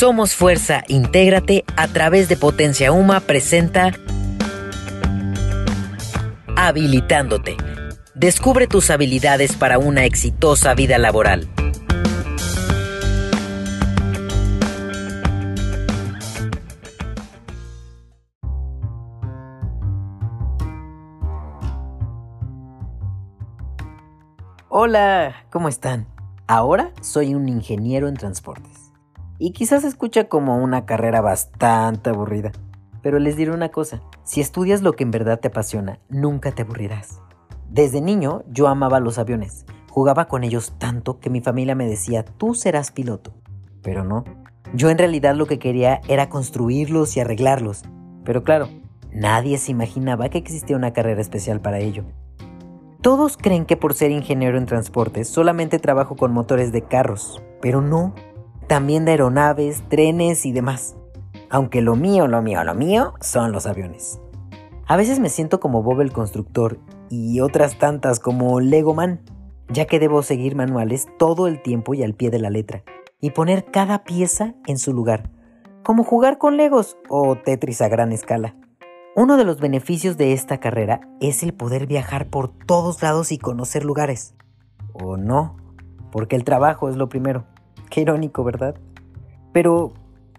Somos 0.00 0.34
Fuerza, 0.34 0.82
intégrate 0.88 1.62
a 1.76 1.86
través 1.86 2.26
de 2.30 2.34
Potencia 2.38 2.90
Uma 2.90 3.20
presenta 3.20 3.92
Habilitándote. 6.56 7.58
Descubre 8.14 8.66
tus 8.66 8.88
habilidades 8.88 9.56
para 9.56 9.78
una 9.78 10.06
exitosa 10.06 10.72
vida 10.72 10.96
laboral. 10.96 11.50
Hola, 24.70 25.44
¿cómo 25.50 25.68
están? 25.68 26.06
Ahora 26.46 26.90
soy 27.02 27.34
un 27.34 27.50
ingeniero 27.50 28.08
en 28.08 28.14
transportes. 28.14 28.79
Y 29.42 29.52
quizás 29.52 29.84
escucha 29.84 30.28
como 30.28 30.58
una 30.58 30.84
carrera 30.84 31.22
bastante 31.22 32.10
aburrida. 32.10 32.52
Pero 33.02 33.18
les 33.18 33.36
diré 33.36 33.52
una 33.52 33.70
cosa, 33.70 34.02
si 34.22 34.42
estudias 34.42 34.82
lo 34.82 34.92
que 34.92 35.02
en 35.02 35.10
verdad 35.10 35.40
te 35.40 35.48
apasiona, 35.48 35.98
nunca 36.10 36.52
te 36.52 36.60
aburrirás. 36.60 37.22
Desde 37.70 38.02
niño 38.02 38.44
yo 38.50 38.68
amaba 38.68 39.00
los 39.00 39.16
aviones, 39.18 39.64
jugaba 39.88 40.28
con 40.28 40.44
ellos 40.44 40.74
tanto 40.76 41.20
que 41.20 41.30
mi 41.30 41.40
familia 41.40 41.74
me 41.74 41.88
decía, 41.88 42.22
tú 42.22 42.54
serás 42.54 42.90
piloto. 42.90 43.32
Pero 43.80 44.04
no, 44.04 44.24
yo 44.74 44.90
en 44.90 44.98
realidad 44.98 45.34
lo 45.34 45.46
que 45.46 45.58
quería 45.58 46.02
era 46.06 46.28
construirlos 46.28 47.16
y 47.16 47.20
arreglarlos. 47.20 47.84
Pero 48.24 48.44
claro, 48.44 48.68
nadie 49.10 49.56
se 49.56 49.70
imaginaba 49.70 50.28
que 50.28 50.36
existía 50.36 50.76
una 50.76 50.92
carrera 50.92 51.22
especial 51.22 51.62
para 51.62 51.78
ello. 51.78 52.04
Todos 53.00 53.38
creen 53.38 53.64
que 53.64 53.78
por 53.78 53.94
ser 53.94 54.10
ingeniero 54.10 54.58
en 54.58 54.66
transportes 54.66 55.30
solamente 55.30 55.78
trabajo 55.78 56.14
con 56.16 56.30
motores 56.30 56.72
de 56.72 56.82
carros, 56.82 57.42
pero 57.62 57.80
no, 57.80 58.14
también 58.70 59.04
de 59.04 59.10
aeronaves, 59.10 59.82
trenes 59.88 60.46
y 60.46 60.52
demás. 60.52 60.94
Aunque 61.50 61.80
lo 61.80 61.96
mío, 61.96 62.28
lo 62.28 62.40
mío, 62.40 62.62
lo 62.62 62.72
mío 62.72 63.14
son 63.20 63.50
los 63.50 63.66
aviones. 63.66 64.20
A 64.86 64.96
veces 64.96 65.18
me 65.18 65.28
siento 65.28 65.58
como 65.58 65.82
Bob 65.82 66.02
el 66.02 66.12
constructor 66.12 66.78
y 67.08 67.40
otras 67.40 67.80
tantas 67.80 68.20
como 68.20 68.60
Lego 68.60 68.94
Man, 68.94 69.22
ya 69.70 69.86
que 69.86 69.98
debo 69.98 70.22
seguir 70.22 70.54
manuales 70.54 71.08
todo 71.18 71.48
el 71.48 71.60
tiempo 71.60 71.94
y 71.94 72.04
al 72.04 72.14
pie 72.14 72.30
de 72.30 72.38
la 72.38 72.48
letra, 72.48 72.84
y 73.20 73.30
poner 73.30 73.64
cada 73.72 74.04
pieza 74.04 74.54
en 74.68 74.78
su 74.78 74.92
lugar, 74.92 75.32
como 75.82 76.04
jugar 76.04 76.38
con 76.38 76.56
Legos 76.56 76.96
o 77.08 77.34
Tetris 77.34 77.82
a 77.82 77.88
gran 77.88 78.12
escala. 78.12 78.54
Uno 79.16 79.36
de 79.36 79.44
los 79.44 79.58
beneficios 79.58 80.16
de 80.16 80.32
esta 80.32 80.60
carrera 80.60 81.00
es 81.20 81.42
el 81.42 81.54
poder 81.54 81.88
viajar 81.88 82.28
por 82.28 82.56
todos 82.56 83.02
lados 83.02 83.32
y 83.32 83.38
conocer 83.38 83.84
lugares. 83.84 84.36
O 84.92 85.16
no, 85.16 85.56
porque 86.12 86.36
el 86.36 86.44
trabajo 86.44 86.88
es 86.88 86.94
lo 86.94 87.08
primero. 87.08 87.46
Qué 87.90 88.02
irónico, 88.02 88.44
¿verdad? 88.44 88.76
Pero, 89.52 89.92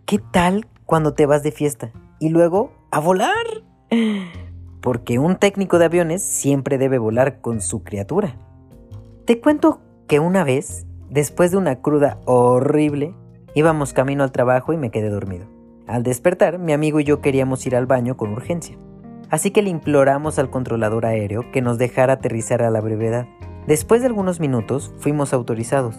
¿qué 0.05 0.19
tal 0.19 0.67
cuando 0.85 1.13
te 1.13 1.25
vas 1.25 1.43
de 1.43 1.51
fiesta? 1.51 1.91
Y 2.19 2.29
luego, 2.29 2.71
a 2.91 2.99
volar. 2.99 3.45
Porque 4.81 5.19
un 5.19 5.35
técnico 5.35 5.77
de 5.77 5.85
aviones 5.85 6.23
siempre 6.23 6.77
debe 6.77 6.97
volar 6.97 7.41
con 7.41 7.61
su 7.61 7.83
criatura. 7.83 8.35
Te 9.25 9.39
cuento 9.41 9.81
que 10.07 10.19
una 10.19 10.43
vez, 10.43 10.87
después 11.09 11.51
de 11.51 11.57
una 11.57 11.81
cruda 11.81 12.19
horrible, 12.25 13.13
íbamos 13.53 13.93
camino 13.93 14.23
al 14.23 14.31
trabajo 14.31 14.73
y 14.73 14.77
me 14.77 14.89
quedé 14.89 15.09
dormido. 15.09 15.45
Al 15.87 16.03
despertar, 16.03 16.57
mi 16.57 16.71
amigo 16.71 17.01
y 17.01 17.03
yo 17.03 17.21
queríamos 17.21 17.65
ir 17.67 17.75
al 17.75 17.85
baño 17.85 18.15
con 18.15 18.31
urgencia. 18.31 18.77
Así 19.29 19.51
que 19.51 19.61
le 19.61 19.69
imploramos 19.69 20.39
al 20.39 20.49
controlador 20.49 21.05
aéreo 21.05 21.51
que 21.51 21.61
nos 21.61 21.77
dejara 21.77 22.13
aterrizar 22.13 22.63
a 22.63 22.69
la 22.69 22.81
brevedad. 22.81 23.27
Después 23.67 24.01
de 24.01 24.07
algunos 24.07 24.39
minutos, 24.39 24.93
fuimos 24.97 25.33
autorizados. 25.33 25.95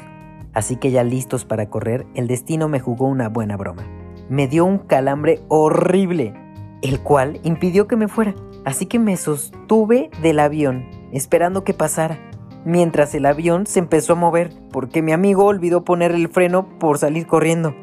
Así 0.53 0.77
que 0.77 0.91
ya 0.91 1.05
listos 1.05 1.45
para 1.45 1.69
correr, 1.71 2.07
el 2.15 2.27
destino 2.27 2.69
me 2.69 2.81
jugó 2.81 3.07
una 3.07 3.29
buena 3.29 3.57
broma. 3.57 3.85
Me 4.29 4.49
dio 4.49 4.65
un 4.65 4.79
calambre 4.79 5.41
horrible, 5.49 6.35
el 6.83 7.01
cual 7.01 7.41
impidió 7.43 7.87
que 7.87 7.97
me 7.97 8.09
fuera. 8.09 8.35
Así 8.65 8.87
que 8.87 8.99
me 8.99 9.17
sostuve 9.17 10.11
del 10.23 10.39
avión, 10.39 10.89
esperando 11.13 11.65
que 11.65 11.75
pasara, 11.75 12.19
mientras 12.65 13.15
el 13.15 13.27
avión 13.27 13.67
se 13.67 13.79
empezó 13.79 14.13
a 14.13 14.17
mover, 14.17 14.51
porque 14.71 15.03
mi 15.03 15.13
amigo 15.13 15.45
olvidó 15.45 15.85
poner 15.85 16.13
el 16.13 16.29
freno 16.29 16.79
por 16.79 16.99
salir 16.99 17.27
corriendo. 17.27 17.75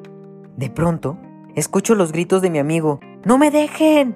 De 0.55 0.69
pronto, 0.69 1.17
Escucho 1.55 1.95
los 1.95 2.11
gritos 2.11 2.41
de 2.41 2.49
mi 2.49 2.59
amigo. 2.59 2.99
¡No 3.25 3.38
me 3.38 3.51
dejen! 3.51 4.15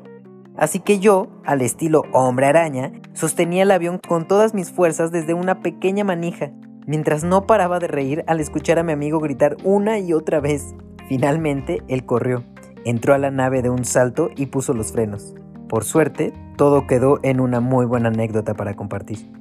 Así 0.56 0.80
que 0.80 1.00
yo, 1.00 1.28
al 1.44 1.62
estilo 1.62 2.04
hombre 2.14 2.46
araña, 2.46 2.94
sostenía 3.14 3.64
el 3.64 3.72
avión 3.72 3.98
con 3.98 4.28
todas 4.28 4.54
mis 4.54 4.72
fuerzas 4.72 5.12
desde 5.12 5.34
una 5.34 5.60
pequeña 5.62 6.04
manija, 6.04 6.52
mientras 6.86 7.24
no 7.24 7.46
paraba 7.46 7.80
de 7.80 7.88
reír 7.88 8.24
al 8.28 8.40
escuchar 8.40 8.80
a 8.80 8.84
mi 8.84 8.92
amigo 8.92 9.20
gritar 9.20 9.58
una 9.64 10.00
y 10.00 10.14
otra 10.14 10.40
vez. 10.40 10.76
Finalmente, 11.08 11.82
él 11.88 12.06
corrió, 12.06 12.44
entró 12.86 13.14
a 13.14 13.18
la 13.18 13.32
nave 13.32 13.62
de 13.62 13.70
un 13.70 13.86
salto 13.86 14.30
y 14.36 14.48
puso 14.48 14.74
los 14.74 14.92
frenos. 14.92 15.36
Por 15.70 15.84
suerte, 15.84 16.34
todo 16.58 16.88
quedó 16.88 17.20
en 17.24 17.40
una 17.40 17.60
muy 17.60 17.86
buena 17.86 18.10
anécdota 18.10 18.54
para 18.54 18.76
compartir. 18.76 19.32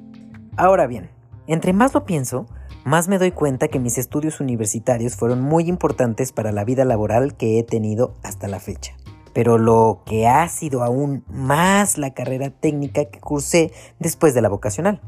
Ahora 0.57 0.87
bien, 0.87 1.09
entre 1.47 1.73
más 1.73 1.93
lo 1.93 2.05
pienso, 2.05 2.45
más 2.85 3.07
me 3.07 3.17
doy 3.17 3.31
cuenta 3.31 3.67
que 3.67 3.79
mis 3.79 3.97
estudios 3.97 4.39
universitarios 4.39 5.15
fueron 5.15 5.41
muy 5.41 5.69
importantes 5.69 6.31
para 6.31 6.51
la 6.51 6.65
vida 6.65 6.85
laboral 6.85 7.35
que 7.35 7.59
he 7.59 7.63
tenido 7.63 8.15
hasta 8.23 8.47
la 8.47 8.59
fecha. 8.59 8.93
Pero 9.33 9.57
lo 9.57 10.03
que 10.05 10.27
ha 10.27 10.47
sido 10.47 10.83
aún 10.83 11.23
más 11.27 11.97
la 11.97 12.13
carrera 12.13 12.49
técnica 12.49 13.05
que 13.05 13.19
cursé 13.19 13.71
después 13.99 14.33
de 14.33 14.41
la 14.41 14.49
vocacional. 14.49 15.01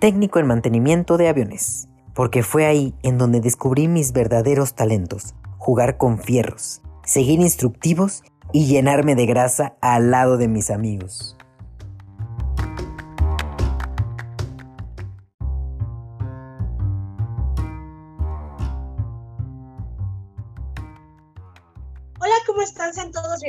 Técnico 0.00 0.38
en 0.38 0.46
mantenimiento 0.46 1.16
de 1.16 1.26
aviones. 1.26 1.88
Porque 2.14 2.44
fue 2.44 2.66
ahí 2.66 2.94
en 3.02 3.18
donde 3.18 3.40
descubrí 3.40 3.88
mis 3.88 4.12
verdaderos 4.12 4.74
talentos. 4.74 5.34
Jugar 5.56 5.96
con 5.96 6.20
fierros, 6.20 6.82
seguir 7.04 7.40
instructivos 7.40 8.22
y 8.52 8.66
llenarme 8.66 9.16
de 9.16 9.26
grasa 9.26 9.74
al 9.80 10.12
lado 10.12 10.36
de 10.36 10.46
mis 10.46 10.70
amigos. 10.70 11.37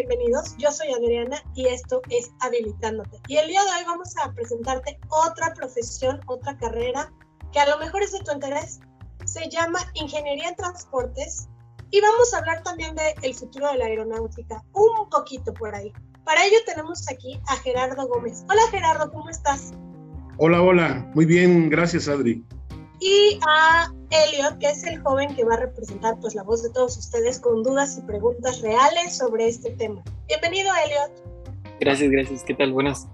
Bienvenidos. 0.09 0.55
Yo 0.57 0.71
soy 0.71 0.91
Adriana 0.91 1.37
y 1.53 1.67
esto 1.67 2.01
es 2.09 2.31
Habilitándote. 2.39 3.19
Y 3.27 3.37
el 3.37 3.47
día 3.47 3.63
de 3.63 3.69
hoy 3.69 3.85
vamos 3.85 4.15
a 4.23 4.31
presentarte 4.33 4.99
otra 5.09 5.53
profesión, 5.53 6.19
otra 6.25 6.57
carrera 6.57 7.13
que 7.51 7.59
a 7.59 7.69
lo 7.69 7.77
mejor 7.77 8.01
es 8.01 8.11
de 8.13 8.19
tu 8.19 8.31
interés. 8.31 8.79
Se 9.25 9.47
llama 9.49 9.79
Ingeniería 9.93 10.49
en 10.49 10.55
Transportes 10.55 11.47
y 11.91 12.01
vamos 12.01 12.33
a 12.33 12.39
hablar 12.39 12.63
también 12.63 12.95
del 12.95 13.35
futuro 13.35 13.71
de 13.71 13.77
la 13.77 13.85
aeronáutica, 13.85 14.63
un 14.73 15.07
poquito 15.09 15.53
por 15.53 15.75
ahí. 15.75 15.93
Para 16.23 16.43
ello 16.43 16.57
tenemos 16.65 17.07
aquí 17.11 17.39
a 17.47 17.57
Gerardo 17.57 18.07
Gómez. 18.07 18.43
Hola 18.49 18.61
Gerardo, 18.71 19.11
¿cómo 19.11 19.29
estás? 19.29 19.73
Hola, 20.37 20.63
hola. 20.63 21.11
Muy 21.13 21.25
bien, 21.25 21.69
gracias 21.69 22.07
Adri 22.07 22.43
y 22.99 23.39
a 23.47 23.93
Elliot, 24.09 24.59
que 24.59 24.69
es 24.69 24.83
el 24.83 25.01
joven 25.01 25.35
que 25.35 25.43
va 25.43 25.55
a 25.55 25.57
representar 25.57 26.19
pues 26.19 26.35
la 26.35 26.43
voz 26.43 26.63
de 26.63 26.69
todos 26.71 26.97
ustedes 26.97 27.39
con 27.39 27.63
dudas 27.63 27.97
y 27.97 28.01
preguntas 28.01 28.61
reales 28.61 29.17
sobre 29.17 29.47
este 29.47 29.71
tema. 29.71 30.03
Bienvenido, 30.27 30.69
Elliot. 30.85 31.11
Gracias, 31.79 32.09
gracias. 32.09 32.43
¿Qué 32.43 32.53
tal? 32.53 32.73
Buenas. 32.73 33.07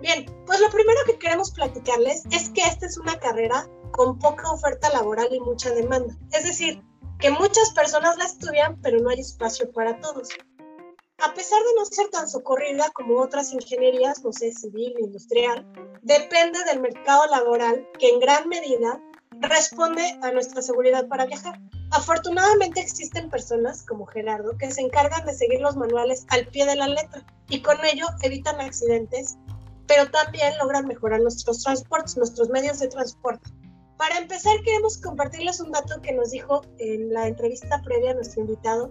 Bien, 0.00 0.26
pues 0.46 0.60
lo 0.60 0.68
primero 0.70 0.98
que 1.06 1.16
queremos 1.18 1.52
platicarles 1.52 2.24
es 2.32 2.50
que 2.50 2.62
esta 2.62 2.86
es 2.86 2.98
una 2.98 3.16
carrera 3.20 3.68
con 3.92 4.18
poca 4.18 4.50
oferta 4.50 4.90
laboral 4.90 5.28
y 5.30 5.38
mucha 5.38 5.70
demanda. 5.70 6.16
Es 6.32 6.44
decir, 6.44 6.82
que 7.20 7.30
muchas 7.30 7.70
personas 7.70 8.16
la 8.16 8.24
estudian, 8.24 8.80
pero 8.82 8.98
no 8.98 9.10
hay 9.10 9.20
espacio 9.20 9.70
para 9.70 10.00
todos. 10.00 10.30
A 11.24 11.32
pesar 11.34 11.60
de 11.60 11.74
no 11.76 11.84
ser 11.84 12.08
tan 12.08 12.28
socorrida 12.28 12.90
como 12.94 13.20
otras 13.20 13.52
ingenierías, 13.52 14.24
no 14.24 14.32
sé, 14.32 14.50
civil, 14.50 14.92
industrial, 14.98 15.64
depende 16.02 16.58
del 16.64 16.80
mercado 16.80 17.26
laboral 17.30 17.88
que 18.00 18.08
en 18.08 18.18
gran 18.18 18.48
medida 18.48 19.00
responde 19.48 20.18
a 20.22 20.30
nuestra 20.30 20.62
seguridad 20.62 21.06
para 21.08 21.26
viajar. 21.26 21.60
Afortunadamente 21.90 22.80
existen 22.80 23.28
personas 23.28 23.84
como 23.84 24.06
Gerardo 24.06 24.56
que 24.56 24.70
se 24.70 24.80
encargan 24.80 25.26
de 25.26 25.34
seguir 25.34 25.60
los 25.60 25.76
manuales 25.76 26.24
al 26.28 26.46
pie 26.46 26.64
de 26.64 26.76
la 26.76 26.88
letra 26.88 27.24
y 27.48 27.60
con 27.60 27.76
ello 27.84 28.06
evitan 28.22 28.60
accidentes, 28.60 29.36
pero 29.86 30.10
también 30.10 30.56
logran 30.58 30.86
mejorar 30.86 31.20
nuestros 31.20 31.62
transportes, 31.62 32.16
nuestros 32.16 32.48
medios 32.48 32.78
de 32.78 32.88
transporte. 32.88 33.50
Para 33.98 34.18
empezar, 34.18 34.60
queremos 34.64 34.98
compartirles 34.98 35.60
un 35.60 35.70
dato 35.70 36.00
que 36.00 36.12
nos 36.12 36.30
dijo 36.30 36.62
en 36.78 37.12
la 37.12 37.28
entrevista 37.28 37.80
previa 37.84 38.12
a 38.12 38.14
nuestro 38.14 38.40
invitado, 38.40 38.90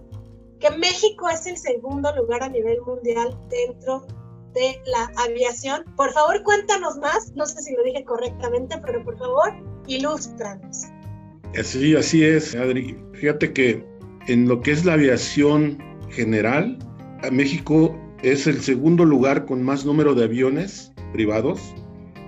que 0.60 0.70
México 0.70 1.28
es 1.28 1.44
el 1.46 1.58
segundo 1.58 2.14
lugar 2.14 2.42
a 2.42 2.48
nivel 2.48 2.80
mundial 2.82 3.36
dentro 3.48 4.06
de 4.54 4.80
la 4.86 5.10
aviación. 5.24 5.84
Por 5.96 6.12
favor, 6.12 6.42
cuéntanos 6.44 6.96
más. 6.98 7.32
No 7.32 7.46
sé 7.46 7.60
si 7.62 7.74
lo 7.74 7.82
dije 7.82 8.04
correctamente, 8.04 8.78
pero 8.78 9.02
por 9.04 9.18
favor, 9.18 9.52
ilústranos. 9.86 10.86
Sí, 11.62 11.94
así 11.94 12.24
es, 12.24 12.54
Adri. 12.54 12.96
Fíjate 13.14 13.52
que 13.52 13.84
en 14.26 14.48
lo 14.48 14.60
que 14.60 14.72
es 14.72 14.84
la 14.84 14.94
aviación 14.94 15.78
general, 16.10 16.78
México 17.30 17.96
es 18.22 18.46
el 18.46 18.60
segundo 18.60 19.04
lugar 19.04 19.44
con 19.46 19.62
más 19.62 19.84
número 19.84 20.14
de 20.14 20.24
aviones 20.24 20.92
privados 21.12 21.74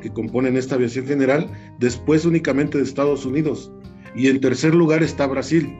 que 0.02 0.10
componen 0.10 0.56
esta 0.56 0.74
aviación 0.74 1.06
general, 1.06 1.50
después 1.78 2.26
únicamente 2.26 2.76
de 2.76 2.84
Estados 2.84 3.24
Unidos. 3.24 3.72
Y 4.14 4.28
en 4.28 4.40
tercer 4.40 4.74
lugar 4.74 5.02
está 5.02 5.26
Brasil. 5.26 5.74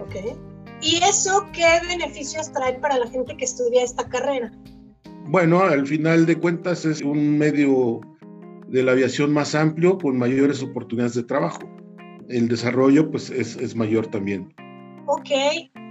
Ok. 0.00 0.34
¿Y 0.80 0.96
eso 1.02 1.46
qué 1.52 1.66
beneficios 1.86 2.50
trae 2.52 2.78
para 2.78 2.96
la 2.98 3.06
gente 3.10 3.36
que 3.36 3.44
estudia 3.44 3.84
esta 3.84 4.08
carrera? 4.08 4.50
Bueno, 5.26 5.60
al 5.60 5.86
final 5.86 6.24
de 6.24 6.38
cuentas 6.38 6.86
es 6.86 7.02
un 7.02 7.36
medio 7.36 8.00
de 8.68 8.82
la 8.82 8.92
aviación 8.92 9.32
más 9.32 9.54
amplio 9.54 9.98
con 9.98 10.18
mayores 10.18 10.62
oportunidades 10.62 11.14
de 11.14 11.24
trabajo. 11.24 11.60
El 12.28 12.48
desarrollo 12.48 13.10
pues 13.10 13.30
es, 13.30 13.56
es 13.56 13.74
mayor 13.74 14.06
también. 14.08 14.54
Ok, 15.06 15.30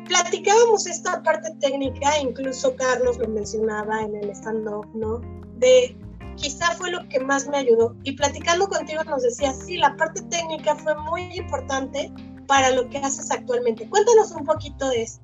platicábamos 0.08 0.86
esta 0.86 1.24
parte 1.24 1.50
técnica, 1.60 2.20
incluso 2.22 2.76
Carlos 2.76 3.18
lo 3.18 3.28
mencionaba 3.28 4.04
en 4.04 4.16
el 4.16 4.30
stand-up, 4.30 4.88
¿no? 4.94 5.22
De 5.58 5.98
quizá 6.36 6.72
fue 6.76 6.92
lo 6.92 7.08
que 7.10 7.20
más 7.20 7.48
me 7.48 7.58
ayudó. 7.58 7.96
Y 8.04 8.14
platicando 8.14 8.68
contigo 8.68 9.04
nos 9.04 9.24
decía, 9.24 9.54
sí, 9.54 9.78
la 9.78 9.96
parte 9.96 10.22
técnica 10.30 10.76
fue 10.76 10.96
muy 11.10 11.24
importante 11.36 12.12
para 12.48 12.72
lo 12.72 12.88
que 12.90 13.00
haces 13.00 13.30
actualmente. 13.32 13.90
Cuéntanos 13.90 14.32
un 14.32 14.46
poquito 14.46 14.90
de 14.90 15.04
eso. 15.04 15.20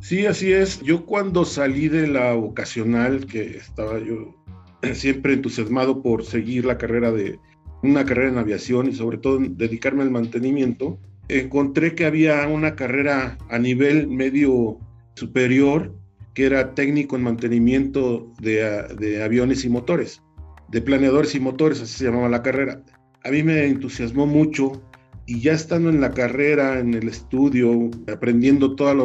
Sí, 0.00 0.26
así 0.26 0.52
es. 0.52 0.80
Yo 0.80 1.06
cuando 1.06 1.44
salí 1.44 1.88
de 1.88 2.08
la 2.08 2.32
vocacional, 2.32 3.26
que 3.26 3.56
estaba 3.56 4.00
yo 4.00 4.34
siempre 4.94 5.34
entusiasmado 5.34 6.02
por 6.02 6.24
seguir 6.24 6.64
la 6.64 6.78
carrera 6.78 7.12
de 7.12 7.38
una 7.82 8.04
carrera 8.04 8.30
en 8.30 8.38
aviación 8.38 8.88
y 8.88 8.94
sobre 8.94 9.18
todo 9.18 9.38
dedicarme 9.38 10.02
al 10.02 10.10
mantenimiento, 10.10 10.98
encontré 11.28 11.94
que 11.94 12.04
había 12.04 12.46
una 12.48 12.76
carrera 12.76 13.38
a 13.48 13.58
nivel 13.58 14.08
medio 14.08 14.78
superior 15.14 15.94
que 16.34 16.46
era 16.46 16.74
técnico 16.74 17.16
en 17.16 17.22
mantenimiento 17.22 18.32
de, 18.40 19.22
aviones 19.22 19.64
y 19.64 19.68
motores, 19.68 20.22
de 20.68 20.80
planeadores 20.80 21.34
y 21.34 21.40
motores, 21.40 21.80
así 21.82 21.98
se 21.98 22.04
llamaba 22.06 22.28
la 22.28 22.42
carrera. 22.42 22.82
A 23.24 23.30
mí 23.30 23.42
me 23.42 23.66
entusiasmó 23.66 24.26
mucho 24.26 24.82
y 25.26 25.40
ya 25.40 25.52
estando 25.52 25.90
en 25.90 26.00
la 26.00 26.12
carrera, 26.12 26.78
en 26.78 26.94
el 26.94 27.08
estudio, 27.08 27.90
aprendiendo 28.10 28.74
todas 28.74 28.96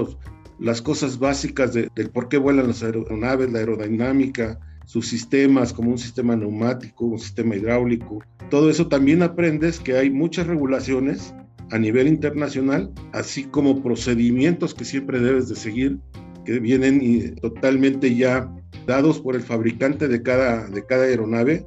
las 0.60 0.82
cosas 0.82 1.20
básicas 1.20 1.74
de, 1.74 1.90
del 1.96 2.10
por 2.10 2.30
qué 2.30 2.38
vuelan 2.38 2.68
las 2.68 2.82
aeronaves, 2.82 3.52
la 3.52 3.60
aerodinámica, 3.60 4.60
sus 4.88 5.08
sistemas 5.08 5.74
como 5.74 5.92
un 5.92 5.98
sistema 5.98 6.36
neumático, 6.36 7.06
un 7.06 7.20
sistema 7.20 7.58
hidráulico, 7.58 8.24
todo 8.50 8.70
eso 8.70 8.88
también 8.88 9.22
aprendes 9.22 9.82
que 9.82 9.98
hay 9.98 10.10
muchas 10.10 10.48
regulaciones 10.48 11.36
a 11.72 11.78
nivel 11.78 12.08
internacional, 12.08 12.94
así 13.12 13.44
como 13.44 13.84
procedimientos 13.84 14.74
que 14.74 14.86
siempre 14.86 15.20
debes 15.20 15.50
de 15.50 15.56
seguir, 15.56 16.00
que 16.46 16.60
vienen 16.62 17.36
totalmente 17.42 18.16
ya 18.16 18.50
dados 18.86 19.20
por 19.20 19.36
el 19.36 19.42
fabricante 19.42 20.08
de 20.08 20.24
cada, 20.24 20.70
de 20.70 20.86
cada 20.86 21.04
aeronave, 21.04 21.66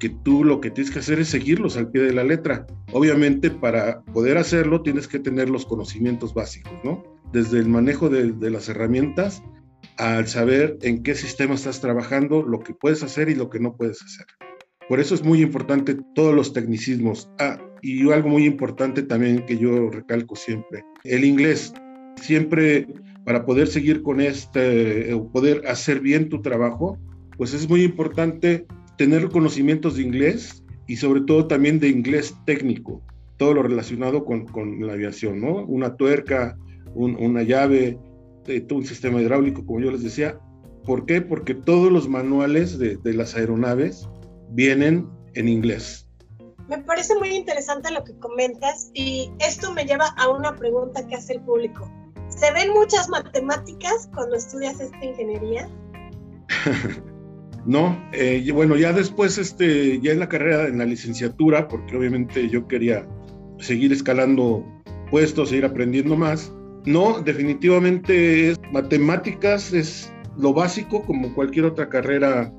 que 0.00 0.08
tú 0.08 0.42
lo 0.42 0.60
que 0.60 0.72
tienes 0.72 0.92
que 0.92 0.98
hacer 0.98 1.20
es 1.20 1.28
seguirlos 1.28 1.76
al 1.76 1.92
pie 1.92 2.02
de 2.02 2.12
la 2.12 2.24
letra. 2.24 2.66
Obviamente 2.92 3.48
para 3.48 4.02
poder 4.06 4.38
hacerlo 4.38 4.82
tienes 4.82 5.06
que 5.06 5.20
tener 5.20 5.48
los 5.48 5.64
conocimientos 5.64 6.34
básicos, 6.34 6.72
¿no? 6.82 7.04
Desde 7.32 7.60
el 7.60 7.68
manejo 7.68 8.08
de, 8.08 8.32
de 8.32 8.50
las 8.50 8.68
herramientas 8.68 9.40
al 9.98 10.26
saber 10.26 10.78
en 10.82 11.02
qué 11.02 11.14
sistema 11.14 11.54
estás 11.54 11.80
trabajando, 11.80 12.42
lo 12.42 12.60
que 12.60 12.74
puedes 12.74 13.02
hacer 13.02 13.28
y 13.28 13.34
lo 13.34 13.50
que 13.50 13.60
no 13.60 13.76
puedes 13.76 14.02
hacer. 14.02 14.26
Por 14.88 15.00
eso 15.00 15.14
es 15.14 15.24
muy 15.24 15.42
importante 15.42 15.96
todos 16.14 16.34
los 16.34 16.52
tecnicismos. 16.52 17.28
Ah, 17.38 17.58
y 17.82 18.10
algo 18.10 18.28
muy 18.28 18.44
importante 18.44 19.02
también 19.02 19.44
que 19.46 19.58
yo 19.58 19.90
recalco 19.90 20.36
siempre, 20.36 20.84
el 21.04 21.24
inglés. 21.24 21.72
Siempre 22.20 22.86
para 23.24 23.44
poder 23.44 23.66
seguir 23.66 24.02
con 24.02 24.20
este, 24.20 25.12
o 25.12 25.30
poder 25.30 25.66
hacer 25.66 26.00
bien 26.00 26.28
tu 26.28 26.40
trabajo, 26.42 26.96
pues 27.36 27.52
es 27.54 27.68
muy 27.68 27.82
importante 27.82 28.66
tener 28.96 29.28
conocimientos 29.28 29.96
de 29.96 30.04
inglés 30.04 30.64
y 30.86 30.96
sobre 30.96 31.22
todo 31.22 31.48
también 31.48 31.80
de 31.80 31.88
inglés 31.88 32.36
técnico, 32.46 33.02
todo 33.36 33.54
lo 33.54 33.64
relacionado 33.64 34.24
con, 34.24 34.46
con 34.46 34.86
la 34.86 34.92
aviación, 34.92 35.40
¿no? 35.40 35.64
Una 35.64 35.96
tuerca, 35.96 36.56
una 36.94 37.42
llave, 37.42 37.98
eh, 38.46 38.60
todo 38.60 38.78
un 38.78 38.86
sistema 38.86 39.20
hidráulico, 39.20 39.64
como 39.64 39.80
yo 39.80 39.90
les 39.90 40.02
decía. 40.02 40.38
¿Por 40.84 41.04
qué? 41.06 41.20
Porque 41.20 41.54
todos 41.54 41.90
los 41.90 42.08
manuales 42.08 42.78
de, 42.78 42.96
de 42.96 43.14
las 43.14 43.34
aeronaves 43.34 44.08
vienen 44.50 45.08
en 45.34 45.48
inglés. 45.48 46.06
Me 46.68 46.78
parece 46.78 47.14
muy 47.16 47.28
interesante 47.28 47.92
lo 47.92 48.02
que 48.02 48.18
comentas 48.18 48.90
y 48.92 49.30
esto 49.38 49.72
me 49.72 49.84
lleva 49.84 50.06
a 50.16 50.28
una 50.28 50.56
pregunta 50.56 51.06
que 51.06 51.14
hace 51.14 51.34
el 51.34 51.40
público. 51.42 51.90
¿Se 52.28 52.52
ven 52.52 52.72
muchas 52.72 53.08
matemáticas 53.08 54.08
cuando 54.12 54.36
estudias 54.36 54.80
esta 54.80 55.04
ingeniería? 55.04 55.68
no, 57.66 57.96
eh, 58.12 58.50
bueno, 58.52 58.76
ya 58.76 58.92
después, 58.92 59.38
este, 59.38 60.00
ya 60.00 60.12
en 60.12 60.18
la 60.18 60.28
carrera, 60.28 60.66
en 60.66 60.78
la 60.78 60.84
licenciatura, 60.84 61.68
porque 61.68 61.96
obviamente 61.96 62.48
yo 62.48 62.66
quería 62.66 63.06
seguir 63.58 63.92
escalando 63.92 64.64
puestos, 65.10 65.50
seguir 65.50 65.64
aprendiendo 65.64 66.16
más. 66.16 66.52
No, 66.86 67.20
definitivamente 67.20 68.50
es 68.50 68.60
matemáticas, 68.72 69.72
es 69.72 70.12
lo 70.38 70.54
básico 70.54 71.02
como 71.02 71.34
cualquier 71.34 71.64
otra 71.64 71.88
carrera 71.88 72.52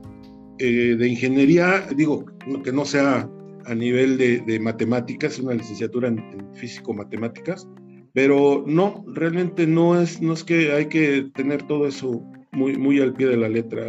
eh, 0.60 0.96
de 0.98 1.08
ingeniería, 1.08 1.88
digo, 1.96 2.26
que 2.64 2.72
no 2.74 2.84
sea 2.84 3.30
a 3.66 3.76
nivel 3.76 4.18
de, 4.18 4.60
matemáticas, 4.60 5.40
una 5.40 5.54
licenciatura 5.54 6.10
en, 6.10 6.24
físico-matemáticas, 6.56 7.68
pero 8.14 8.64
no, 8.66 9.06
realmente 9.08 9.66
no 9.66 10.00
es, 10.02 10.22
no 10.22 10.34
es 10.34 10.44
que 10.44 10.74
hay 10.74 10.88
que 10.88 11.30
tener 11.36 11.64
todo 11.64 11.88
eso 11.88 12.22
muy, 12.52 12.76
muy 12.76 13.00
al 13.00 13.14
pie 13.14 13.28
de 13.28 13.38
la 13.38 13.48
letra. 13.48 13.84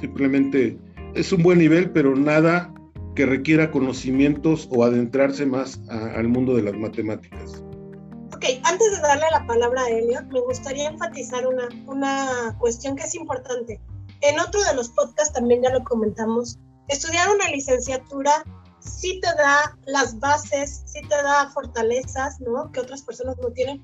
Simplemente 0.00 0.78
es 1.14 1.32
un 1.32 1.42
buen 1.42 1.58
nivel, 1.58 1.90
pero 1.90 2.14
nada 2.14 2.72
que 3.14 3.26
requiera 3.26 3.70
conocimientos 3.70 4.68
o 4.70 4.84
adentrarse 4.84 5.44
más 5.44 5.82
al 5.88 6.28
mundo 6.28 6.54
de 6.54 6.62
las 6.62 6.74
matemáticas. 6.74 7.64
Ok, 8.42 8.48
antes 8.64 8.90
de 8.90 8.98
darle 8.98 9.26
la 9.30 9.46
palabra 9.46 9.82
a 9.82 9.88
Elliot, 9.88 10.24
me 10.24 10.40
gustaría 10.40 10.88
enfatizar 10.88 11.46
una, 11.46 11.68
una 11.86 12.56
cuestión 12.58 12.96
que 12.96 13.04
es 13.04 13.14
importante 13.14 13.80
en 14.22 14.38
otro 14.40 14.62
de 14.62 14.74
los 14.74 14.88
podcasts 14.90 15.34
también 15.34 15.62
ya 15.62 15.70
lo 15.70 15.84
comentamos, 15.84 16.58
estudiar 16.88 17.28
una 17.28 17.48
licenciatura 17.48 18.44
sí 18.78 19.20
te 19.20 19.28
da 19.34 19.76
las 19.84 20.18
bases, 20.18 20.82
sí 20.86 21.00
te 21.02 21.14
da 21.22 21.50
fortalezas, 21.50 22.40
¿no? 22.40 22.70
Que 22.72 22.80
otras 22.80 23.02
personas 23.02 23.36
no 23.38 23.50
tienen, 23.50 23.80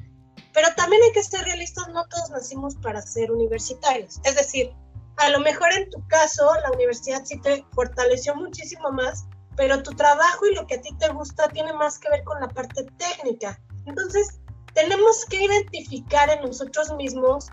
pero 0.54 0.68
también 0.76 1.02
hay 1.02 1.12
que 1.12 1.22
ser 1.22 1.44
realistas, 1.44 1.88
no 1.88 2.04
todos 2.06 2.30
nacimos 2.30 2.76
para 2.76 3.02
ser 3.02 3.30
universitarios. 3.30 4.20
Es 4.24 4.36
decir, 4.36 4.72
a 5.16 5.28
lo 5.30 5.40
mejor 5.40 5.72
en 5.72 5.90
tu 5.90 6.04
caso 6.08 6.48
la 6.62 6.70
universidad 6.72 7.24
sí 7.24 7.40
te 7.40 7.64
fortaleció 7.72 8.34
muchísimo 8.34 8.90
más, 8.90 9.26
pero 9.56 9.82
tu 9.82 9.90
trabajo 9.92 10.46
y 10.46 10.54
lo 10.54 10.66
que 10.66 10.76
a 10.76 10.80
ti 10.80 10.96
te 10.98 11.08
gusta 11.10 11.48
tiene 11.48 11.72
más 11.72 11.98
que 11.98 12.10
ver 12.10 12.22
con 12.24 12.40
la 12.40 12.48
parte 12.48 12.84
técnica. 12.96 13.60
Entonces, 13.86 14.40
tenemos 14.74 15.24
que 15.26 15.42
identificar 15.42 16.30
en 16.30 16.42
nosotros 16.42 16.92
mismos 16.96 17.48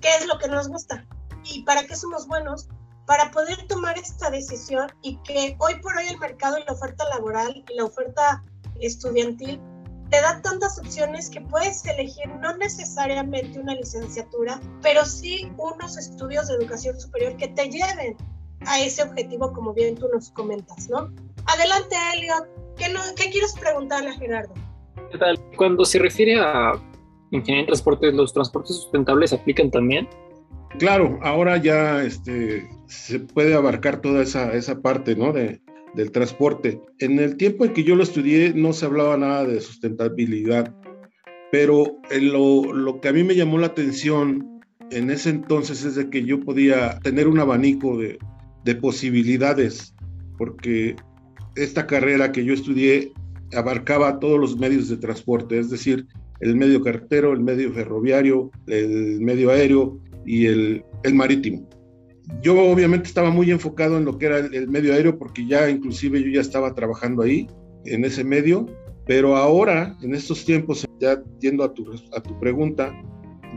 qué 0.00 0.08
es 0.16 0.26
lo 0.26 0.38
que 0.38 0.48
nos 0.48 0.68
gusta 0.68 1.06
y 1.44 1.62
para 1.64 1.84
qué 1.86 1.96
somos 1.96 2.26
buenos 2.26 2.68
para 3.06 3.30
poder 3.30 3.66
tomar 3.68 3.98
esta 3.98 4.30
decisión 4.30 4.90
y 5.02 5.16
que 5.18 5.56
hoy 5.58 5.74
por 5.80 5.96
hoy 5.96 6.06
el 6.08 6.18
mercado 6.18 6.58
y 6.58 6.64
la 6.64 6.72
oferta 6.72 7.08
laboral 7.10 7.64
y 7.68 7.74
la 7.74 7.84
oferta 7.84 8.42
estudiantil 8.80 9.60
te 10.10 10.20
da 10.20 10.40
tantas 10.42 10.78
opciones 10.78 11.28
que 11.28 11.40
puedes 11.40 11.84
elegir 11.86 12.28
no 12.40 12.56
necesariamente 12.56 13.58
una 13.58 13.74
licenciatura, 13.74 14.60
pero 14.82 15.04
sí 15.04 15.50
unos 15.56 15.96
estudios 15.96 16.48
de 16.48 16.54
educación 16.54 16.98
superior 17.00 17.36
que 17.36 17.48
te 17.48 17.68
lleven 17.68 18.16
a 18.66 18.80
ese 18.80 19.02
objetivo 19.02 19.52
como 19.52 19.72
bien 19.72 19.96
tú 19.96 20.08
nos 20.08 20.30
comentas, 20.30 20.88
¿no? 20.88 21.12
Adelante, 21.46 21.96
Elliot. 22.14 22.48
¿Qué, 22.76 22.88
no, 22.88 23.00
qué 23.16 23.30
quieres 23.30 23.52
preguntarle 23.54 24.10
a 24.10 24.14
Gerardo? 24.14 24.54
¿Qué 25.14 25.18
tal? 25.18 25.38
Cuando 25.56 25.84
se 25.84 26.00
refiere 26.00 26.34
a 26.40 26.72
ingeniería 27.30 27.60
en 27.60 27.66
transportes, 27.66 28.12
¿los 28.14 28.34
transportes 28.34 28.74
sustentables 28.74 29.32
aplican 29.32 29.70
también? 29.70 30.08
Claro, 30.80 31.20
ahora 31.22 31.56
ya 31.56 32.02
este, 32.02 32.68
se 32.86 33.20
puede 33.20 33.54
abarcar 33.54 34.00
toda 34.00 34.24
esa, 34.24 34.52
esa 34.54 34.82
parte 34.82 35.14
¿no? 35.14 35.32
de, 35.32 35.60
del 35.94 36.10
transporte. 36.10 36.80
En 36.98 37.20
el 37.20 37.36
tiempo 37.36 37.64
en 37.64 37.74
que 37.74 37.84
yo 37.84 37.94
lo 37.94 38.02
estudié 38.02 38.54
no 38.54 38.72
se 38.72 38.86
hablaba 38.86 39.16
nada 39.16 39.44
de 39.44 39.60
sustentabilidad, 39.60 40.74
pero 41.52 41.96
lo, 42.20 42.72
lo 42.72 43.00
que 43.00 43.06
a 43.06 43.12
mí 43.12 43.22
me 43.22 43.36
llamó 43.36 43.58
la 43.58 43.68
atención 43.68 44.60
en 44.90 45.12
ese 45.12 45.30
entonces 45.30 45.84
es 45.84 45.94
de 45.94 46.10
que 46.10 46.24
yo 46.24 46.40
podía 46.40 46.98
tener 47.04 47.28
un 47.28 47.38
abanico 47.38 47.96
de, 47.96 48.18
de 48.64 48.74
posibilidades, 48.74 49.94
porque 50.36 50.96
esta 51.54 51.86
carrera 51.86 52.32
que 52.32 52.44
yo 52.44 52.52
estudié 52.52 53.12
abarcaba 53.52 54.18
todos 54.18 54.38
los 54.38 54.58
medios 54.58 54.88
de 54.88 54.96
transporte, 54.96 55.58
es 55.58 55.70
decir, 55.70 56.06
el 56.40 56.56
medio 56.56 56.82
carretero, 56.82 57.32
el 57.32 57.40
medio 57.40 57.72
ferroviario, 57.72 58.50
el 58.66 59.20
medio 59.20 59.50
aéreo, 59.50 60.00
y 60.26 60.46
el, 60.46 60.84
marítimo. 61.12 61.68
Yo 62.42 62.58
obviamente 62.58 63.08
estaba 63.08 63.30
muy 63.30 63.50
enfocado 63.50 63.98
en 63.98 64.04
lo 64.04 64.16
que 64.16 64.26
era 64.26 64.38
el, 64.38 64.68
medio 64.68 64.94
aéreo 64.94 65.18
porque 65.18 65.46
ya 65.46 65.68
inclusive 65.68 66.22
yo 66.22 66.30
ya 66.30 66.40
estaba 66.40 66.74
trabajando 66.74 67.22
ahí, 67.22 67.46
en 67.84 68.04
ese 68.04 68.24
medio, 68.24 68.66
pero 69.06 69.36
ahora, 69.36 69.96
en 70.02 70.14
estos 70.14 70.44
tiempos, 70.44 70.86
ya 70.98 71.22
yendo 71.40 71.64
a 71.64 71.74
tu, 71.74 71.84
a 72.16 72.22
tu 72.22 72.38
pregunta, 72.40 72.94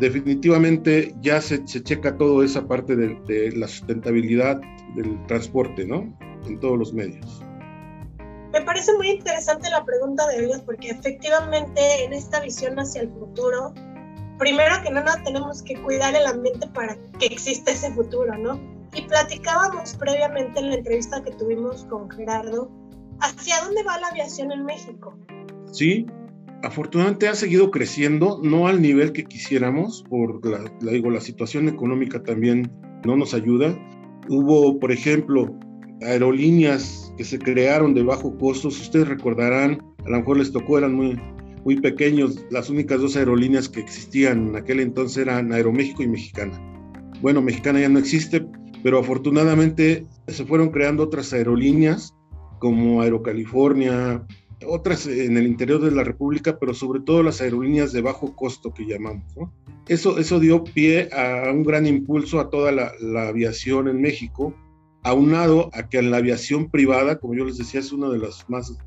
definitivamente 0.01 1.15
ya 1.22 1.39
se, 1.41 1.65
se 1.65 1.82
checa 1.82 2.17
toda 2.17 2.44
esa 2.44 2.67
parte 2.67 2.96
de, 2.98 3.51
la 3.56 3.67
sustentabilidad 3.67 4.60
del 4.96 5.25
transporte, 5.27 5.86
¿no? 5.86 6.13
En 6.46 6.60
todos 6.60 6.77
los 6.77 6.94
medios. 6.94 7.47
Me 8.54 8.62
parece 8.62 8.94
muy 8.94 9.10
interesante 9.10 9.70
la 9.70 9.84
pregunta 9.84 10.27
de 10.27 10.46
ellos 10.46 10.62
porque 10.66 10.89
efectivamente 10.89 12.06
en 12.06 12.13
esta 12.13 12.39
visión 12.39 12.80
hacia 12.80 13.01
el 13.01 13.10
futuro 13.10 13.74
primero 14.38 14.75
que 14.84 14.92
nada 14.92 15.22
tenemos 15.24 15.62
que 15.63 15.75
cuidar 15.82 16.16
el 16.16 16.25
ambiente 16.25 16.68
para 16.68 16.96
que 17.20 17.25
exista 17.25 17.72
ese 17.72 17.92
futuro, 17.92 18.38
¿no? 18.38 18.60
Y 18.96 19.01
platicábamos 19.01 19.96
previamente 19.96 20.60
en 20.60 20.70
la 20.70 20.75
entrevista 20.75 21.24
que 21.24 21.32
tuvimos 21.32 21.86
con 21.86 22.10
Gerardo, 22.10 22.72
¿hacia 23.20 23.60
dónde 23.63 23.84
va 23.84 24.00
la 24.00 24.08
aviación 24.08 24.51
en 24.51 24.66
México? 24.66 25.18
Sí, 25.72 26.06
afortunadamente 26.63 27.27
ha 27.27 27.36
seguido 27.36 27.70
creciendo, 27.72 28.39
no 28.44 28.68
al 28.68 28.82
nivel 28.82 29.12
que 29.12 29.25
quisiéramos, 29.25 30.04
por 30.10 30.46
la, 30.46 30.72
digo, 30.82 31.10
la 31.10 31.22
situación 31.22 31.68
económica 31.68 32.24
también 32.24 32.72
no 33.06 33.18
nos 33.18 33.34
ayuda. 33.34 33.77
Hubo, 34.30 34.80
por 34.80 34.92
ejemplo, 34.92 35.58
aerolíneas 36.01 37.07
que 37.17 37.24
se 37.24 37.39
crearon 37.39 37.93
de 37.93 38.03
bajo 38.03 38.38
costo, 38.38 38.69
ustedes 38.69 39.07
recordarán, 39.07 39.81
a 40.05 40.09
lo 40.09 40.17
mejor 40.17 40.38
les 40.38 40.51
tocó, 40.51 40.77
eran 40.77 40.93
muy, 40.93 41.19
muy 41.65 41.81
pequeños, 41.81 42.45
las 42.51 42.69
únicas 42.69 43.01
dos 43.01 43.15
aerolíneas 43.15 43.67
que 43.67 43.79
existían 43.79 44.50
en 44.50 44.55
aquel 44.55 44.79
entonces 44.79 45.17
eran 45.17 45.51
Aeroméxico 45.51 46.03
y 46.03 46.07
Mexicana. 46.07 46.57
Bueno, 47.21 47.41
Mexicana 47.41 47.81
ya 47.81 47.89
no 47.89 48.00
existe, 48.00 48.45
pero 48.83 49.00
afortunadamente 49.00 50.05
se 50.27 50.45
fueron 50.45 50.69
creando 50.69 51.03
otras 51.03 51.33
aerolíneas 51.33 52.13
como 52.59 53.01
Aerocalifornia, 53.01 54.25
otras 54.65 55.07
en 55.07 55.38
el 55.38 55.45
interior 55.45 55.81
de 55.81 55.91
la 55.91 56.03
República, 56.03 56.57
pero 56.59 56.74
sobre 56.74 57.01
todo 57.01 57.24
las 57.24 57.41
aerolíneas 57.41 57.91
de 57.91 58.01
bajo 58.01 58.36
costo 58.36 58.74
que 58.74 58.86
llamamos. 58.86 59.25
Eso, 59.88 60.17
eso 60.19 60.39
dio 60.39 60.63
pie 60.63 61.09
a 61.13 61.51
un 61.51 61.63
gran 61.63 61.86
impulso 61.86 62.39
a 62.39 62.50
toda 62.50 62.71
la, 62.71 62.91
aviación 63.27 63.88
en 63.88 64.01
México, 64.01 64.53
aunado 65.10 65.70
a 65.74 65.88
que 65.90 66.00
en 66.00 66.12
la 66.12 66.18
aviación 66.18 66.70
privada, 66.70 67.18
como 67.18 67.36
yo 67.36 67.46
les 67.46 67.58
decía, 67.58 67.80
es 67.80 67.92
una 67.92 68.10
de 68.10 68.20
las 68.20 68.50
más 68.50 68.78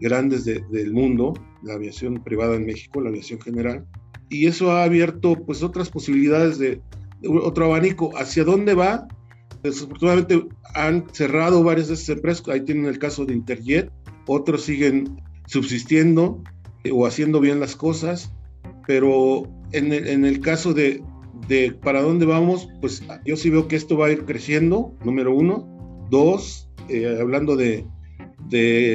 grandes 0.00 0.44
del 0.44 0.92
mundo, 0.92 1.34
la 1.62 1.74
aviación 1.74 2.22
privada 2.22 2.56
en 2.56 2.66
México, 2.66 3.00
la 3.00 3.10
aviación 3.10 3.40
general, 3.40 3.86
y 4.28 4.46
eso 4.46 4.72
ha 4.72 4.84
abierto 4.84 5.36
pues 5.46 5.62
otras 5.62 5.90
posibilidades 5.90 6.58
de, 6.58 6.80
de 7.20 7.28
otro 7.28 7.66
abanico. 7.66 8.10
¿Hacia 8.16 8.44
dónde 8.44 8.74
va? 8.74 9.06
Desafortunadamente 9.62 10.46
han 10.74 11.06
cerrado 11.12 11.62
varias 11.62 11.88
de 11.88 11.94
esas 11.94 12.08
empresas, 12.10 12.48
ahí 12.48 12.60
tienen 12.62 12.86
el 12.86 12.98
caso 12.98 13.24
de 13.24 13.34
Interjet, 13.34 13.90
otros 14.26 14.62
siguen 14.62 15.22
subsistiendo 15.46 16.42
eh, 16.84 16.90
o 16.92 17.06
haciendo 17.06 17.40
bien 17.40 17.60
las 17.60 17.76
cosas, 17.76 18.32
pero 18.86 19.48
en 19.72 19.92
el, 20.24 20.40
caso 20.40 20.72
de, 20.72 21.02
para 21.82 22.02
dónde 22.02 22.26
vamos, 22.26 22.68
pues 22.80 23.02
yo 23.24 23.36
sí 23.36 23.50
veo 23.50 23.68
que 23.68 23.76
esto 23.76 23.96
va 23.96 24.06
a 24.06 24.12
ir 24.12 24.24
creciendo, 24.24 24.94
número 25.04 25.34
uno. 25.34 25.68
Dos, 26.10 26.68
eh, 26.88 27.18
hablando 27.20 27.56
de, 27.56 27.86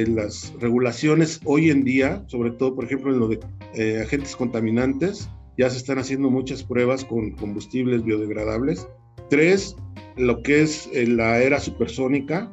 las 0.08 0.54
regulaciones 0.58 1.40
hoy 1.44 1.70
en 1.70 1.84
día, 1.84 2.24
sobre 2.28 2.52
todo, 2.52 2.74
por 2.74 2.84
ejemplo, 2.84 3.12
en 3.12 3.18
lo 3.18 3.28
de 3.28 3.40
eh, 3.74 4.00
agentes 4.02 4.34
contaminantes, 4.36 5.28
ya 5.58 5.68
se 5.68 5.76
están 5.76 5.98
haciendo 5.98 6.30
muchas 6.30 6.62
pruebas 6.62 7.04
con 7.04 7.32
combustibles 7.32 8.02
biodegradables. 8.02 8.88
Tres, 9.28 9.76
lo 10.16 10.42
que 10.42 10.62
es 10.62 10.88
la 10.94 11.42
era 11.42 11.60
supersónica, 11.60 12.50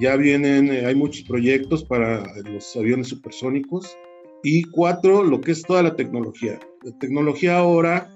ya 0.00 0.16
vienen, 0.16 0.68
eh, 0.72 0.86
hay 0.86 0.94
muchos 0.94 1.22
proyectos 1.22 1.84
para 1.84 2.22
los 2.44 2.76
aviones 2.76 3.08
supersónicos. 3.08 3.96
Y 4.42 4.64
cuatro, 4.64 5.22
lo 5.22 5.40
que 5.40 5.52
es 5.52 5.62
toda 5.62 5.82
la 5.82 5.94
tecnología. 5.94 6.58
La 6.82 6.98
tecnología 6.98 7.58
ahora, 7.58 8.10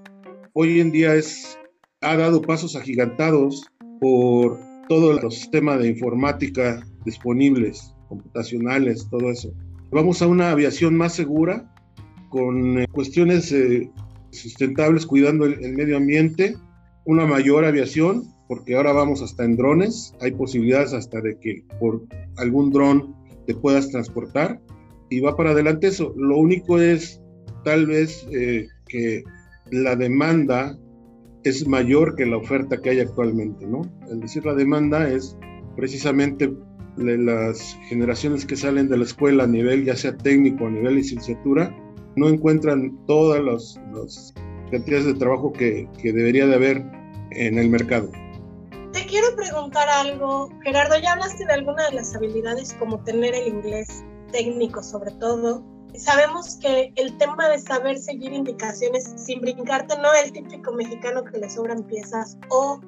hoy 0.58 0.80
en 0.80 0.90
día, 0.90 1.14
es, 1.14 1.58
ha 2.00 2.16
dado 2.16 2.40
pasos 2.40 2.76
agigantados 2.76 3.62
por 4.00 4.58
todo 4.88 5.12
el 5.12 5.30
sistema 5.30 5.76
de 5.76 5.88
informática 5.88 6.82
disponibles, 7.04 7.94
computacionales, 8.08 9.06
todo 9.10 9.30
eso. 9.30 9.52
Vamos 9.90 10.22
a 10.22 10.26
una 10.26 10.50
aviación 10.50 10.96
más 10.96 11.14
segura, 11.14 11.70
con 12.30 12.78
eh, 12.78 12.86
cuestiones 12.90 13.52
eh, 13.52 13.90
sustentables, 14.30 15.04
cuidando 15.04 15.44
el 15.44 15.75
medio 15.75 15.98
ambiente, 15.98 16.56
una 17.04 17.26
mayor 17.26 17.66
aviación 17.66 18.25
porque 18.48 18.76
ahora 18.76 18.92
vamos 18.92 19.22
hasta 19.22 19.44
en 19.44 19.56
drones, 19.56 20.14
hay 20.20 20.30
posibilidades 20.32 20.92
hasta 20.92 21.20
de 21.20 21.36
que 21.38 21.64
por 21.80 22.02
algún 22.36 22.70
dron 22.70 23.14
te 23.46 23.54
puedas 23.54 23.90
transportar 23.90 24.60
y 25.10 25.20
va 25.20 25.36
para 25.36 25.50
adelante 25.50 25.88
eso. 25.88 26.14
Lo 26.16 26.38
único 26.38 26.80
es 26.80 27.20
tal 27.64 27.86
vez 27.86 28.26
eh, 28.32 28.66
que 28.88 29.25
la 29.70 29.96
demanda 29.96 30.76
es 31.44 31.66
mayor 31.66 32.16
que 32.16 32.26
la 32.26 32.37
oferta 32.37 32.80
que 32.80 32.90
hay 32.90 33.00
actualmente, 33.00 33.66
¿no? 33.66 33.82
Es 34.11 34.20
decir, 34.20 34.44
la 34.44 34.54
demanda 34.54 35.08
es 35.08 35.37
precisamente 35.76 36.52
las 36.96 37.78
generaciones 37.88 38.46
que 38.46 38.56
salen 38.56 38.88
de 38.88 38.96
la 38.96 39.04
escuela 39.04 39.44
a 39.44 39.46
nivel 39.46 39.85
ya 39.85 39.96
sea 39.96 40.16
técnico, 40.16 40.66
a 40.66 40.70
nivel 40.70 40.96
licenciatura, 40.96 41.76
no 42.16 42.28
encuentran 42.28 42.99
todas 43.06 43.44
las, 43.44 44.35
cantidades 44.70 45.06
de 45.06 45.14
trabajo 45.14 45.52
que, 45.52 45.88
debería 46.02 46.46
de 46.46 46.54
haber 46.54 46.85
en 47.32 47.58
el 47.58 47.68
mercado 47.68 48.11
quiero 49.06 49.35
preguntar 49.37 49.88
algo. 49.88 50.50
Gerardo, 50.62 50.99
ya 50.99 51.12
hablaste 51.12 51.44
de 51.44 51.52
alguna 51.52 51.87
de 51.87 51.96
las 51.96 52.14
habilidades 52.14 52.75
como 52.75 53.02
tener 53.04 53.35
el 53.35 53.49
inglés 53.49 54.04
técnico 54.32 54.82
sobre 54.82 55.12
todo. 55.12 55.64
Sabemos 55.99 56.57
que 56.57 56.93
el 56.97 57.17
tema 57.17 57.49
de 57.49 57.59
saber 57.59 57.99
seguir 57.99 58.33
indicaciones 58.33 59.15
sin 59.17 59.41
brincarte, 59.41 59.95
no 59.99 60.09
el 60.12 60.33
típico 60.33 60.73
mexicano 60.73 61.25
que 61.25 61.38
le 61.38 61.49
sobran 61.49 61.83
piezas 61.85 62.37
o 62.50 62.81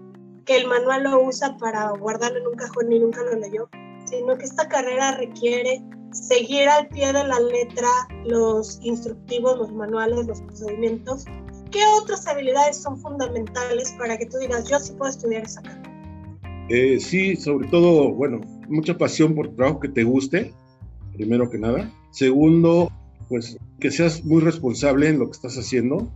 que 0.45 0.57
el 0.57 0.67
manual 0.67 1.05
lo 1.05 1.23
usa 1.23 1.57
para 1.59 1.91
guardarlo 1.93 2.38
en 2.38 2.47
un 2.49 2.55
cajón 2.55 2.93
y 2.93 2.99
nunca 2.99 3.23
lo 3.23 3.37
leyó, 3.37 3.69
sino 4.05 4.37
que 4.37 4.45
esta 4.45 4.69
carrera 4.69 5.12
requiere 5.17 5.83
seguir 6.12 6.69
al 6.69 6.88
pie 6.88 7.12
de 7.12 7.25
la 7.25 7.41
letra 7.41 7.88
los 8.25 8.79
instructivos, 8.83 9.59
los 9.59 9.73
manuales, 9.73 10.27
los 10.27 10.41
procedimientos. 10.43 11.25
¿Qué 11.71 11.81
otras 12.00 12.27
habilidades 12.27 12.79
son 12.79 12.99
fundamentales 12.99 13.95
para 13.99 14.17
que 14.17 14.27
tú 14.27 14.38
digas, 14.38 14.69
yo 14.69 14.79
sí 14.79 14.93
puedo 14.93 15.11
estudiar 15.11 15.45
esa 15.45 15.62
carrera? 15.62 15.93
Eh, 16.71 16.99
sí, 17.00 17.37
sobre 17.37 17.69
todo, 17.69 18.12
bueno, 18.12 18.41
mucha 18.69 18.97
pasión 18.97 19.35
por 19.35 19.55
trabajo 19.55 19.81
que 19.81 19.88
te 19.88 20.05
guste, 20.05 20.53
primero 21.15 21.49
que 21.49 21.59
nada. 21.59 21.91
Segundo, 22.11 22.91
pues 23.28 23.58
que 23.80 23.90
seas 23.90 24.25
muy 24.25 24.40
responsable 24.40 25.08
en 25.08 25.18
lo 25.18 25.26
que 25.26 25.32
estás 25.32 25.56
haciendo, 25.56 26.12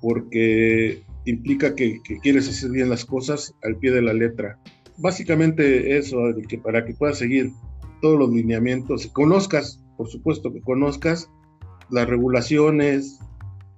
porque 0.00 1.02
implica 1.24 1.74
que, 1.74 2.00
quieres 2.22 2.48
hacer 2.48 2.70
bien 2.70 2.90
las 2.90 3.04
cosas 3.04 3.54
al 3.62 3.76
pie 3.76 3.92
de 3.92 4.02
la 4.02 4.12
letra. 4.12 4.58
Básicamente 4.98 5.96
eso, 5.96 6.18
que 6.48 6.58
para 6.58 6.84
que 6.84 6.94
puedas 6.94 7.18
seguir 7.18 7.52
todos 8.02 8.18
los 8.18 8.30
lineamientos, 8.30 9.06
conozcas, 9.08 9.82
por 9.96 10.08
supuesto 10.08 10.52
que 10.52 10.60
conozcas 10.60 11.30
las 11.90 12.08
regulaciones, 12.08 13.18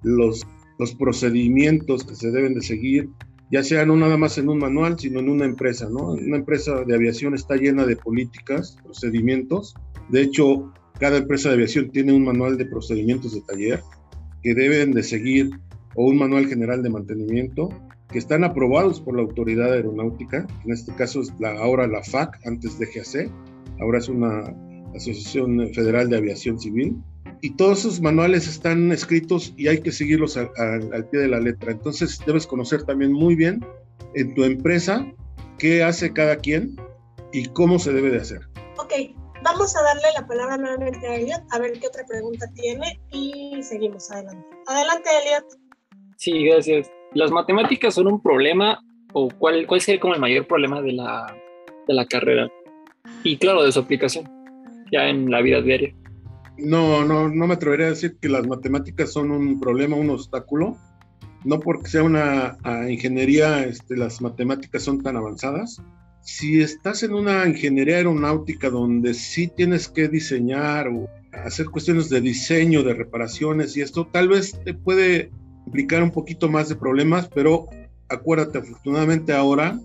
los, 0.03 0.47
los 0.79 0.95
procedimientos 0.95 2.05
que 2.05 2.15
se 2.15 2.31
deben 2.31 2.55
de 2.55 2.63
seguir, 2.63 3.09
ya 3.51 3.63
sea 3.63 3.85
no 3.85 3.97
nada 3.97 4.17
más 4.17 4.39
en 4.39 4.49
un 4.49 4.59
manual, 4.59 4.99
sino 4.99 5.21
en 5.21 5.29
una 5.29 5.45
empresa, 5.45 5.89
¿no? 5.91 6.13
Una 6.13 6.39
empresa 6.39 6.85
de 6.85 6.95
aviación 6.95 7.35
está 7.35 7.57
llena 7.57 7.85
de 7.85 7.97
políticas, 7.97 8.79
procedimientos. 8.83 9.75
De 10.09 10.23
hecho, 10.23 10.73
cada 11.03 11.17
empresa 11.17 11.49
de 11.49 11.57
aviación 11.57 11.91
tiene 11.91 12.13
un 12.13 12.23
manual 12.23 12.57
de 12.57 12.65
procedimientos 12.65 13.35
de 13.35 13.41
taller 13.41 13.81
que 14.41 14.55
deben 14.55 14.93
de 14.93 15.03
seguir 15.03 15.51
o 15.97 16.07
un 16.07 16.17
manual 16.17 16.47
general 16.47 16.81
de 16.81 16.91
mantenimiento 16.91 17.71
que 18.09 18.19
están 18.19 18.45
aprobados 18.45 19.01
por 19.01 19.17
la 19.17 19.23
autoridad 19.23 19.73
aeronáutica, 19.73 20.47
en 20.65 20.73
este 20.73 20.95
caso 20.95 21.21
es 21.21 21.33
la, 21.41 21.59
ahora 21.59 21.89
la 21.89 22.05
FAC, 22.05 22.39
antes 22.47 22.79
de 22.79 22.87
GAC, 22.87 23.29
ahora 23.81 23.99
es 23.99 24.09
una 24.09 24.55
Asociación 24.95 25.75
Federal 25.75 26.09
de 26.09 26.19
Aviación 26.19 26.61
Civil, 26.61 26.97
y 27.41 27.57
todos 27.57 27.81
esos 27.81 28.01
manuales 28.01 28.47
están 28.47 28.93
escritos 28.93 29.55
y 29.57 29.67
hay 29.67 29.81
que 29.81 29.91
seguirlos 29.91 30.37
al, 30.37 31.09
pie 31.11 31.19
de 31.19 31.29
la 31.29 31.41
letra. 31.41 31.73
Entonces 31.73 32.21
debes 32.25 32.47
conocer 32.47 32.85
también 32.85 33.13
muy 33.13 33.35
bien 33.35 33.65
en 34.15 34.35
tu 34.35 34.45
empresa 34.45 35.05
qué 35.59 35.83
hace 35.83 36.13
cada 36.13 36.37
quien 36.37 36.77
y 37.33 37.47
cómo 37.47 37.81
se 37.81 37.93
debe 37.93 38.11
de 38.11 38.19
hacer. 38.19 38.43
Ok, 38.79 38.93
vamos 39.43 39.77
a 39.77 39.83
darle 39.83 40.09
la 40.15 40.27
palabra 40.27 40.57
nuevamente 40.57 41.07
a 41.07 41.17
Elliot 41.17 41.43
a 41.51 41.59
ver 41.59 41.79
qué 41.79 41.87
otra 41.87 42.05
pregunta 42.07 42.47
tiene 42.55 43.01
y 43.11 43.63
seguimos 43.63 44.11
adelante. 44.11 44.47
Adelante, 44.67 45.11
Elliot. 45.25 45.45
Sí, 46.17 46.45
gracias. 46.45 46.91
¿Las 47.15 47.31
matemáticas 47.31 47.95
son 47.95 48.07
un 48.07 48.23
problema 48.23 48.81
o 49.13 49.29
cuál, 49.39 49.67
cuál 49.67 49.81
sería 49.81 50.01
como 50.01 50.15
el 50.15 50.21
mayor 50.21 50.47
problema 50.47 50.81
de 50.81 50.93
la, 50.93 51.37
de 51.87 51.95
la 51.95 52.07
carrera? 52.07 52.49
Y 53.25 53.37
claro, 53.37 53.63
de 53.63 53.73
su 53.73 53.81
aplicación 53.81 54.31
ya 54.93 55.09
en 55.09 55.31
la 55.31 55.41
vida 55.41 55.61
diaria. 55.61 55.95
No, 56.59 57.05
no, 57.05 57.29
no 57.29 57.47
me 57.47 57.55
atrevería 57.55 57.87
a 57.87 57.91
decir 57.91 58.19
que 58.21 58.29
las 58.29 58.47
matemáticas 58.47 59.13
son 59.13 59.31
un 59.31 59.59
problema, 59.59 59.97
un 59.97 60.11
obstáculo. 60.11 60.77
No 61.45 61.59
porque 61.59 61.89
sea 61.89 62.05
una 62.05 62.57
ingeniería, 62.89 63.65
este, 63.65 63.97
las 63.97 64.21
matemáticas 64.21 64.83
son 64.83 65.03
tan 65.03 65.17
avanzadas. 65.17 65.83
Si 66.23 66.61
estás 66.61 67.03
en 67.03 67.15
una 67.15 67.47
ingeniería 67.47 67.97
aeronáutica 67.97 68.71
donde 68.71 69.13
sí 69.13 69.49
tienes 69.49 69.89
que 69.89 70.09
diseñar 70.09 70.89
o 70.89 71.09
hacer 71.33 71.67
cuestiones 71.67 72.09
de 72.09 72.21
diseño, 72.21 72.83
de 72.83 72.95
reparaciones 72.95 73.77
y 73.77 73.81
esto, 73.81 74.07
tal 74.07 74.29
vez 74.29 74.59
te 74.65 74.75
puede 74.75 75.31
implicar 75.67 76.03
un 76.03 76.11
poquito 76.11 76.49
más 76.49 76.69
de 76.69 76.77
problemas, 76.77 77.29
pero 77.35 77.69
acuérdate, 78.09 78.59
afortunadamente 78.59 79.33
ahora, 79.33 79.81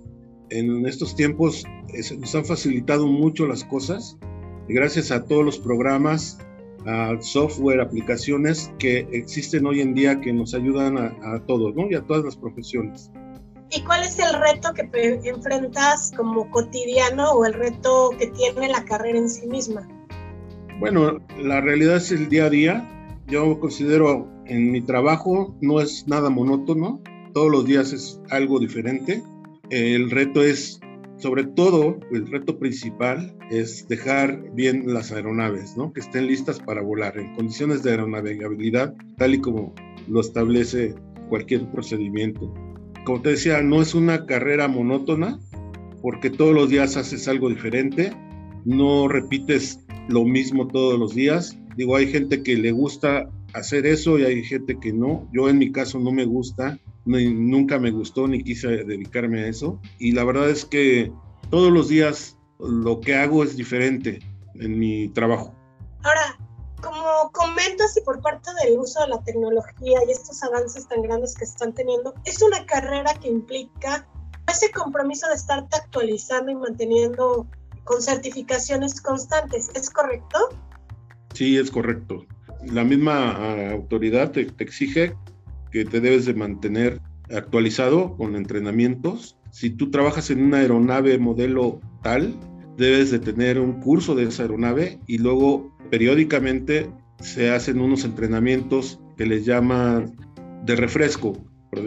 en 0.50 0.86
estos 0.86 1.16
tiempos, 1.16 1.66
nos 2.20 2.36
han 2.36 2.46
facilitado 2.46 3.08
mucho 3.08 3.48
las 3.48 3.64
cosas. 3.64 4.18
Gracias 4.70 5.12
a 5.12 5.26
todos 5.26 5.44
los 5.44 5.60
programas 5.60 6.38
software, 7.20 7.82
aplicaciones 7.82 8.72
que 8.80 9.08
existen 9.12 9.66
hoy 9.66 9.82
en 9.82 9.94
día 9.94 10.22
que 10.22 10.32
nos 10.32 10.54
ayudan 10.54 10.98
a, 10.98 11.36
a 11.36 11.46
todos, 11.46 11.76
¿no? 11.76 11.90
Y 11.90 11.96
a 11.96 12.02
todas 12.02 12.24
las 12.24 12.38
profesiones. 12.38 13.12
¿Y 13.70 13.82
cuál 13.82 14.04
es 14.04 14.18
el 14.20 14.34
reto 14.40 14.74
que 14.74 15.30
enfrentas 15.30 16.14
como 16.16 16.50
cotidiano 16.50 17.32
o 17.32 17.46
el 17.46 17.54
reto 17.54 18.12
que 18.18 18.28
tiene 18.28 18.70
la 18.70 18.86
carrera 18.86 19.18
en 19.18 19.30
sí 19.30 19.46
misma? 19.48 19.88
Bueno, 20.80 21.20
la 21.38 21.60
realidad 21.60 21.98
es 21.98 22.12
el 22.12 22.30
día 22.30 22.46
a 22.46 22.50
día. 22.50 23.14
Yo 23.28 23.60
considero 23.60 24.30
en 24.46 24.72
mi 24.72 24.82
trabajo 24.82 25.56
no 25.60 25.82
es 25.82 26.08
nada 26.08 26.30
monótono, 26.30 27.02
todos 27.34 27.52
los 27.52 27.66
días 27.66 27.92
es 27.92 28.22
algo 28.30 28.60
diferente. 28.60 29.22
El 29.70 30.10
reto 30.12 30.42
es, 30.44 30.80
sobre 31.18 31.44
todo, 31.44 32.00
el 32.12 32.28
reto 32.28 32.58
principal 32.58 33.36
es 33.52 33.86
dejar 33.90 34.54
bien 34.54 34.94
las 34.94 35.12
aeronaves, 35.12 35.76
¿no? 35.76 35.92
que 35.92 36.00
estén 36.00 36.28
listas 36.28 36.60
para 36.60 36.82
volar 36.82 37.18
en 37.18 37.36
condiciones 37.36 37.84
de 37.84 37.92
aeronavegabilidad, 37.92 38.96
tal 39.18 39.36
y 39.36 39.42
como 39.42 39.74
lo 40.08 40.22
establece 40.22 40.96
cualquier 41.28 41.70
procedimiento 41.70 42.54
como 43.08 43.22
te 43.22 43.30
decía, 43.30 43.62
no 43.62 43.82
es 43.82 43.96
una 43.96 44.26
carrera 44.26 44.68
monótona, 44.68 45.40
porque 46.02 46.30
todos 46.30 46.54
los 46.54 46.68
días 46.68 46.98
haces 46.98 47.30
algo 47.30 47.48
diferente, 47.48 48.12
no 48.66 49.08
repites 49.08 49.80
lo 50.10 50.26
mismo 50.26 50.68
todos 50.68 51.00
los 51.00 51.16
días. 51.16 51.58
Digo, 51.78 51.96
hay 51.96 52.12
gente 52.12 52.44
que 52.44 52.58
le 52.58 52.74
gusta 52.74 53.30
hacer 53.54 53.86
eso 53.86 54.20
y 54.20 54.26
hay 54.26 54.44
gente 54.44 54.78
que 54.78 54.92
no. 54.92 55.26
Yo 55.32 55.48
en 55.48 55.58
mi 55.58 55.72
caso 55.72 56.02
no 56.02 56.12
me 56.12 56.26
gusta, 56.26 56.78
nunca 57.06 57.80
me 57.80 57.92
gustó 57.92 58.28
ni 58.28 58.44
quise 58.44 58.84
dedicarme 58.84 59.40
a 59.40 59.48
eso. 59.48 59.80
Y 60.00 60.12
la 60.12 60.26
verdad 60.26 60.50
es 60.50 60.66
que 60.66 61.10
todos 61.50 61.72
los 61.72 61.88
días 61.88 62.38
lo 62.60 63.00
que 63.00 63.16
hago 63.16 63.42
es 63.42 63.56
diferente 63.56 64.20
en 64.56 64.78
mi 64.78 65.08
trabajo. 65.14 65.56
Ahora, 66.04 66.38
comentas 67.32 67.96
y 67.98 68.02
por 68.02 68.22
parte 68.22 68.50
del 68.62 68.78
uso 68.78 69.02
de 69.02 69.10
la 69.10 69.22
tecnología 69.24 70.00
y 70.08 70.12
estos 70.12 70.44
avances 70.44 70.88
tan 70.88 71.02
grandes 71.02 71.36
que 71.36 71.44
están 71.44 71.74
teniendo, 71.74 72.14
es 72.26 72.42
una 72.42 72.66
carrera 72.66 73.14
que 73.16 73.30
implica 73.30 74.08
ese 74.48 74.72
compromiso 74.72 75.28
de 75.28 75.36
estarte 75.36 75.78
actualizando 75.78 76.52
y 76.52 76.56
manteniendo 76.56 77.48
con 77.84 78.02
certificaciones 78.02 79.02
constantes, 79.02 79.70
¿es 79.74 79.90
correcto? 79.90 80.38
Sí, 81.34 81.58
es 81.58 81.72
correcto. 81.72 82.26
La 82.66 82.84
misma 82.84 83.32
ah, 83.32 83.72
autoridad 83.72 84.32
te, 84.32 84.46
te 84.46 84.64
exige 84.64 85.16
que 85.72 85.86
te 85.86 86.02
debes 86.02 86.26
de 86.26 86.34
mantener 86.34 87.02
actualizado 87.30 88.16
con 88.18 88.36
entrenamientos. 88.36 89.38
Si 89.52 89.70
tú 89.70 89.92
trabajas 89.92 90.30
en 90.30 90.44
una 90.44 90.58
aeronave 90.58 91.18
modelo 91.18 91.80
tal, 92.04 92.38
debes 92.78 93.12
de 93.12 93.20
tener 93.20 93.60
un 93.60 93.82
curso 93.82 94.16
de 94.16 94.26
esa 94.26 94.44
aeronave 94.44 95.00
y 95.08 95.18
luego 95.18 95.76
periódicamente 95.90 96.90
se 97.22 97.52
hacen 97.52 97.80
unos 97.80 98.06
entrenamientos 98.06 99.00
que 99.18 99.26
les 99.26 99.46
llaman 99.46 100.16
de 100.66 100.76
refresco, 100.76 101.34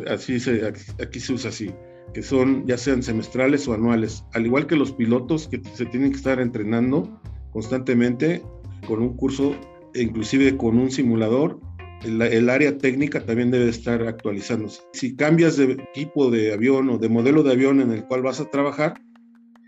así 0.09 0.41
se, 0.41 0.67
aquí 1.03 1.21
se 1.21 1.33
usa 1.33 1.51
así, 1.51 1.71
que 2.15 2.23
son 2.23 2.67
ya 2.67 2.77
sean 2.77 3.03
semestrales 3.03 3.67
o 3.69 3.75
anuales, 3.75 4.25
al 4.33 4.47
igual 4.47 4.67
que 4.67 4.77
los 4.77 4.93
pilotos 4.93 5.49
que 5.49 5.61
se 5.75 5.87
tienen 5.87 6.11
que 6.11 6.17
estar 6.17 6.41
entrenando 6.41 7.21
constantemente 7.53 8.43
con 8.87 9.01
un 9.01 9.17
curso 9.17 9.55
inclusive 9.95 10.57
con 10.57 10.79
un 10.79 10.91
simulador. 10.91 11.61
El, 12.05 12.23
el, 12.23 12.49
área 12.49 12.79
técnica 12.79 13.21
también 13.21 13.51
debe 13.51 13.69
estar 13.69 14.03
actualizándose. 14.07 14.81
Si 14.95 15.17
cambias 15.17 15.59
de 15.59 15.73
equipo 15.73 16.31
de 16.31 16.55
avión 16.55 16.89
o 16.89 16.97
de 16.97 17.11
modelo 17.11 17.43
de 17.43 17.53
avión 17.53 17.83
en 17.83 17.91
el 17.91 18.05
cual 18.07 18.23
vas 18.23 18.41
a 18.41 18.49
trabajar, 18.49 18.95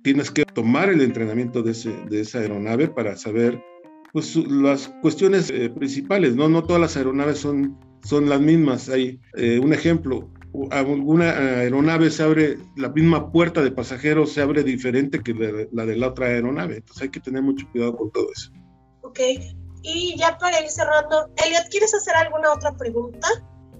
tienes 0.02 0.30
que 0.30 0.44
tomar 0.46 0.88
el 0.88 1.02
entrenamiento 1.02 1.62
de, 1.62 1.72
ese, 1.72 1.92
de 2.08 2.20
esa 2.20 2.38
aeronave 2.38 2.88
para 2.88 3.16
saber 3.16 3.62
pues, 4.12 4.36
las 4.36 4.88
cuestiones 5.00 5.50
eh, 5.50 5.70
principales, 5.70 6.34
¿no? 6.36 6.48
No 6.48 6.64
todas 6.64 6.80
las 6.80 6.96
aeronaves 6.96 7.38
son, 7.38 7.78
son 8.04 8.28
las 8.28 8.40
mismas. 8.40 8.88
Hay 8.88 9.20
eh, 9.36 9.58
un 9.58 9.72
ejemplo, 9.72 10.30
alguna 10.70 11.30
aeronave 11.30 12.10
se 12.10 12.22
abre, 12.22 12.58
la 12.76 12.90
misma 12.90 13.32
puerta 13.32 13.62
de 13.62 13.70
pasajeros 13.70 14.32
se 14.32 14.42
abre 14.42 14.62
diferente 14.62 15.20
que 15.20 15.34
la 15.72 15.86
de 15.86 15.96
la 15.96 16.08
otra 16.08 16.26
aeronave. 16.26 16.76
Entonces 16.76 17.02
hay 17.02 17.10
que 17.10 17.20
tener 17.20 17.42
mucho 17.42 17.66
cuidado 17.72 17.96
con 17.96 18.10
todo 18.12 18.26
eso. 18.32 18.52
Ok, 19.02 19.20
y 19.82 20.14
ya 20.16 20.36
para 20.38 20.60
ir 20.60 20.68
cerrando, 20.68 21.28
Elliot, 21.44 21.68
¿quieres 21.70 21.92
hacer 21.94 22.14
alguna 22.14 22.52
otra 22.52 22.72
pregunta? 22.76 23.26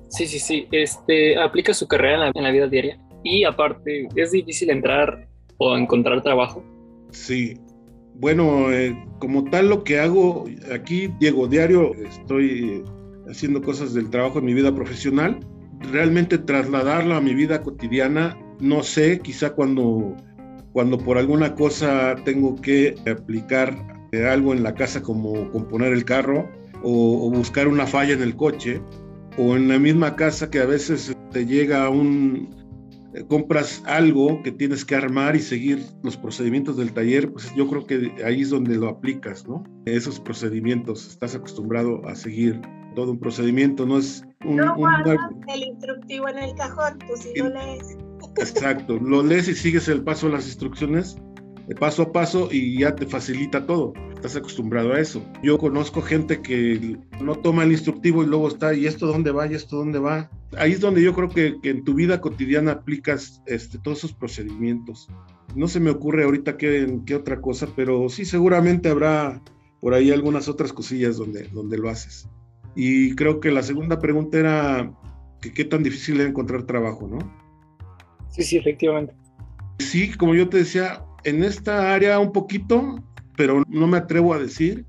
Sí, 0.09 0.26
sí, 0.26 0.38
sí. 0.38 0.66
Este, 0.72 1.38
aplica 1.38 1.72
su 1.72 1.87
carrera 1.87 2.14
en 2.14 2.20
la, 2.20 2.33
en 2.35 2.42
la 2.42 2.50
vida 2.50 2.66
diaria 2.66 2.98
y 3.22 3.44
aparte, 3.44 4.09
¿es 4.16 4.33
difícil 4.33 4.70
entrar 4.70 5.28
o 5.59 5.76
encontrar 5.76 6.22
trabajo? 6.22 6.64
Sí, 7.11 7.59
bueno, 8.14 8.72
eh, 8.72 8.96
como 9.18 9.44
tal 9.44 9.68
lo 9.68 9.85
que 9.85 9.98
hago 9.98 10.44
aquí, 10.72 11.12
Diego, 11.18 11.46
diario 11.46 11.94
estoy 11.94 12.85
haciendo 13.29 13.62
cosas 13.62 13.94
del 13.94 14.11
trabajo 14.11 14.38
en 14.38 14.46
mi 14.46 14.55
vida 14.55 14.75
profesional. 14.75 15.40
Realmente 15.92 16.38
trasladarlo 16.38 17.14
a 17.14 17.20
mi 17.20 17.35
vida 17.35 17.62
cotidiana, 17.62 18.38
no 18.61 18.83
sé, 18.83 19.18
quizá 19.18 19.51
cuando, 19.55 20.16
cuando 20.72 20.98
por 20.98 21.18
alguna 21.18 21.55
cosa 21.55 22.14
tengo 22.25 22.57
que 22.57 22.94
aplicar 23.11 23.77
algo 24.31 24.53
en 24.53 24.62
la 24.62 24.75
casa 24.75 25.03
como 25.03 25.51
componer 25.51 25.92
el 25.92 26.05
carro 26.05 26.48
o, 26.83 27.27
o 27.27 27.31
buscar 27.31 27.66
una 27.66 27.87
falla 27.87 28.12
en 28.12 28.22
el 28.22 28.37
coche 28.37 28.81
o 29.38 29.57
en 29.57 29.68
la 29.68 29.79
misma 29.79 30.14
casa 30.16 30.51
que 30.51 30.61
a 30.61 30.66
veces 30.66 31.16
te 31.31 31.46
llega 31.46 31.88
un, 31.88 32.51
eh, 32.55 32.62
compras 33.29 33.83
algo 33.87 34.42
que 34.42 34.53
tienes 34.53 34.85
que 34.85 34.96
armar 34.96 35.37
y 35.37 35.40
seguir 35.40 35.85
los 36.03 36.16
procedimientos 36.16 36.77
del 36.77 36.92
taller, 36.92 37.31
pues 37.33 37.55
yo 37.55 37.68
creo 37.68 37.87
que 37.87 38.12
ahí 38.25 38.42
es 38.42 38.51
donde 38.51 38.77
lo 38.77 38.88
aplicas, 38.88 39.46
¿no? 39.46 39.64
Esos 39.85 40.20
procedimientos, 40.20 41.09
estás 41.09 41.35
acostumbrado 41.35 42.07
a 42.09 42.14
seguir 42.14 42.61
todo 42.94 43.12
un 43.12 43.18
procedimiento, 43.18 43.87
no 43.87 43.98
es 43.98 44.25
un... 44.44 44.57
No 44.57 44.77
guardas 44.77 45.18
el 45.48 45.62
instructivo 45.62 46.29
en 46.29 46.38
el 46.38 46.55
cajón, 46.55 46.98
tú 47.01 47.14
sí 47.16 47.33
lo 47.37 47.48
lees. 47.51 47.96
Exacto, 48.38 48.98
lo 48.98 49.22
lees 49.22 49.48
y 49.48 49.55
sigues 49.55 49.88
el 49.88 50.03
paso 50.03 50.27
de 50.27 50.35
las 50.35 50.46
instrucciones 50.46 51.16
de 51.66 51.75
paso 51.75 52.03
a 52.03 52.12
paso 52.12 52.48
y 52.51 52.81
ya 52.81 52.94
te 52.94 53.07
facilita 53.07 53.66
todo. 53.66 53.92
Estás 54.14 54.37
acostumbrado 54.37 54.92
a 54.92 55.01
eso. 55.01 55.25
Yo 55.42 55.59
conozco 55.59 56.01
gente 56.03 56.42
que 56.42 56.98
no 57.20 57.37
toma 57.37 57.64
el 57.64 57.72
instructivo 57.72 58.22
y 58.22 58.27
luego 58.27 58.48
está, 58.48 58.75
¿y 58.75 58.87
esto 58.87 59.07
dónde 59.07 59.33
va? 59.33 59.46
¿Y 59.46 59.55
esto 59.55 59.77
dónde 59.77 59.98
va? 59.98 60.31
Ahí 60.57 60.72
es 60.72 60.81
donde 60.81 61.03
yo 61.03 61.14
creo 61.14 61.29
que, 61.29 61.57
que 61.62 61.70
en 61.70 61.85
tu 61.85 61.94
vida 61.94 62.20
cotidiana 62.20 62.72
aplicas 62.72 63.42
este, 63.46 63.79
todos 63.79 63.98
esos 63.98 64.12
procedimientos. 64.12 65.09
No 65.57 65.68
se 65.68 65.81
me 65.81 65.90
ocurre 65.90 66.25
ahorita 66.25 66.57
qué, 66.57 67.01
qué 67.07 67.14
otra 67.14 67.40
cosa, 67.40 67.68
pero 67.75 68.09
sí 68.09 68.25
seguramente 68.25 68.88
habrá 68.88 69.42
por 69.81 69.94
ahí 69.94 70.12
algunas 70.12 70.48
otras 70.48 70.72
cosillas 70.72 71.16
donde, 71.16 71.48
donde 71.48 71.79
lo 71.79 71.88
haces. 71.88 72.29
Y 72.75 73.14
creo 73.14 73.40
que 73.40 73.51
la 73.51 73.62
segunda 73.62 73.98
pregunta 73.98 74.38
era 74.38 74.92
que 75.40 75.53
qué 75.53 75.64
tan 75.64 75.83
difícil 75.83 76.20
es 76.20 76.29
encontrar 76.29 76.62
trabajo, 76.62 77.09
¿no? 77.09 77.18
Sí, 78.31 78.44
sí, 78.44 78.57
efectivamente. 78.57 79.14
Sí, 79.79 80.12
como 80.12 80.35
yo 80.35 80.48
te 80.48 80.59
decía, 80.59 81.05
en 81.24 81.44
esta 81.44 81.94
área 81.94 82.18
un 82.18 82.32
poquito, 82.32 83.02
pero 83.37 83.62
no 83.68 83.87
me 83.87 83.98
atrevo 83.98 84.35
a 84.35 84.38
decir 84.38 84.85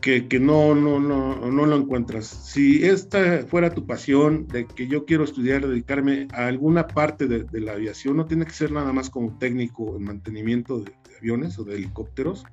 que, 0.00 0.28
que 0.28 0.40
no, 0.40 0.74
no, 0.74 0.98
no, 0.98 1.50
no 1.50 1.66
lo 1.66 1.76
encuentras. 1.76 2.26
Si 2.26 2.84
esta 2.84 3.44
fuera 3.46 3.74
tu 3.74 3.86
pasión, 3.86 4.46
de 4.48 4.66
que 4.66 4.86
yo 4.86 5.04
quiero 5.04 5.24
estudiar, 5.24 5.66
dedicarme 5.66 6.28
a 6.32 6.46
alguna 6.46 6.86
parte 6.86 7.26
de, 7.26 7.60
la 7.60 7.72
aviación, 7.72 8.16
no 8.16 8.26
tiene 8.26 8.46
que 8.46 8.52
ser 8.52 8.72
nada 8.72 8.92
más 8.92 9.10
como 9.10 9.36
técnico 9.38 9.96
en 9.96 10.04
mantenimiento 10.04 10.80
de, 10.80 10.92
aviones 11.18 11.58
o 11.58 11.64
de 11.64 11.76
helicópteros, 11.76 12.44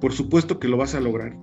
por 0.00 0.12
supuesto 0.12 0.58
que 0.58 0.66
lo 0.66 0.76
vas 0.76 0.96
a 0.96 1.00
lograr. 1.00 1.36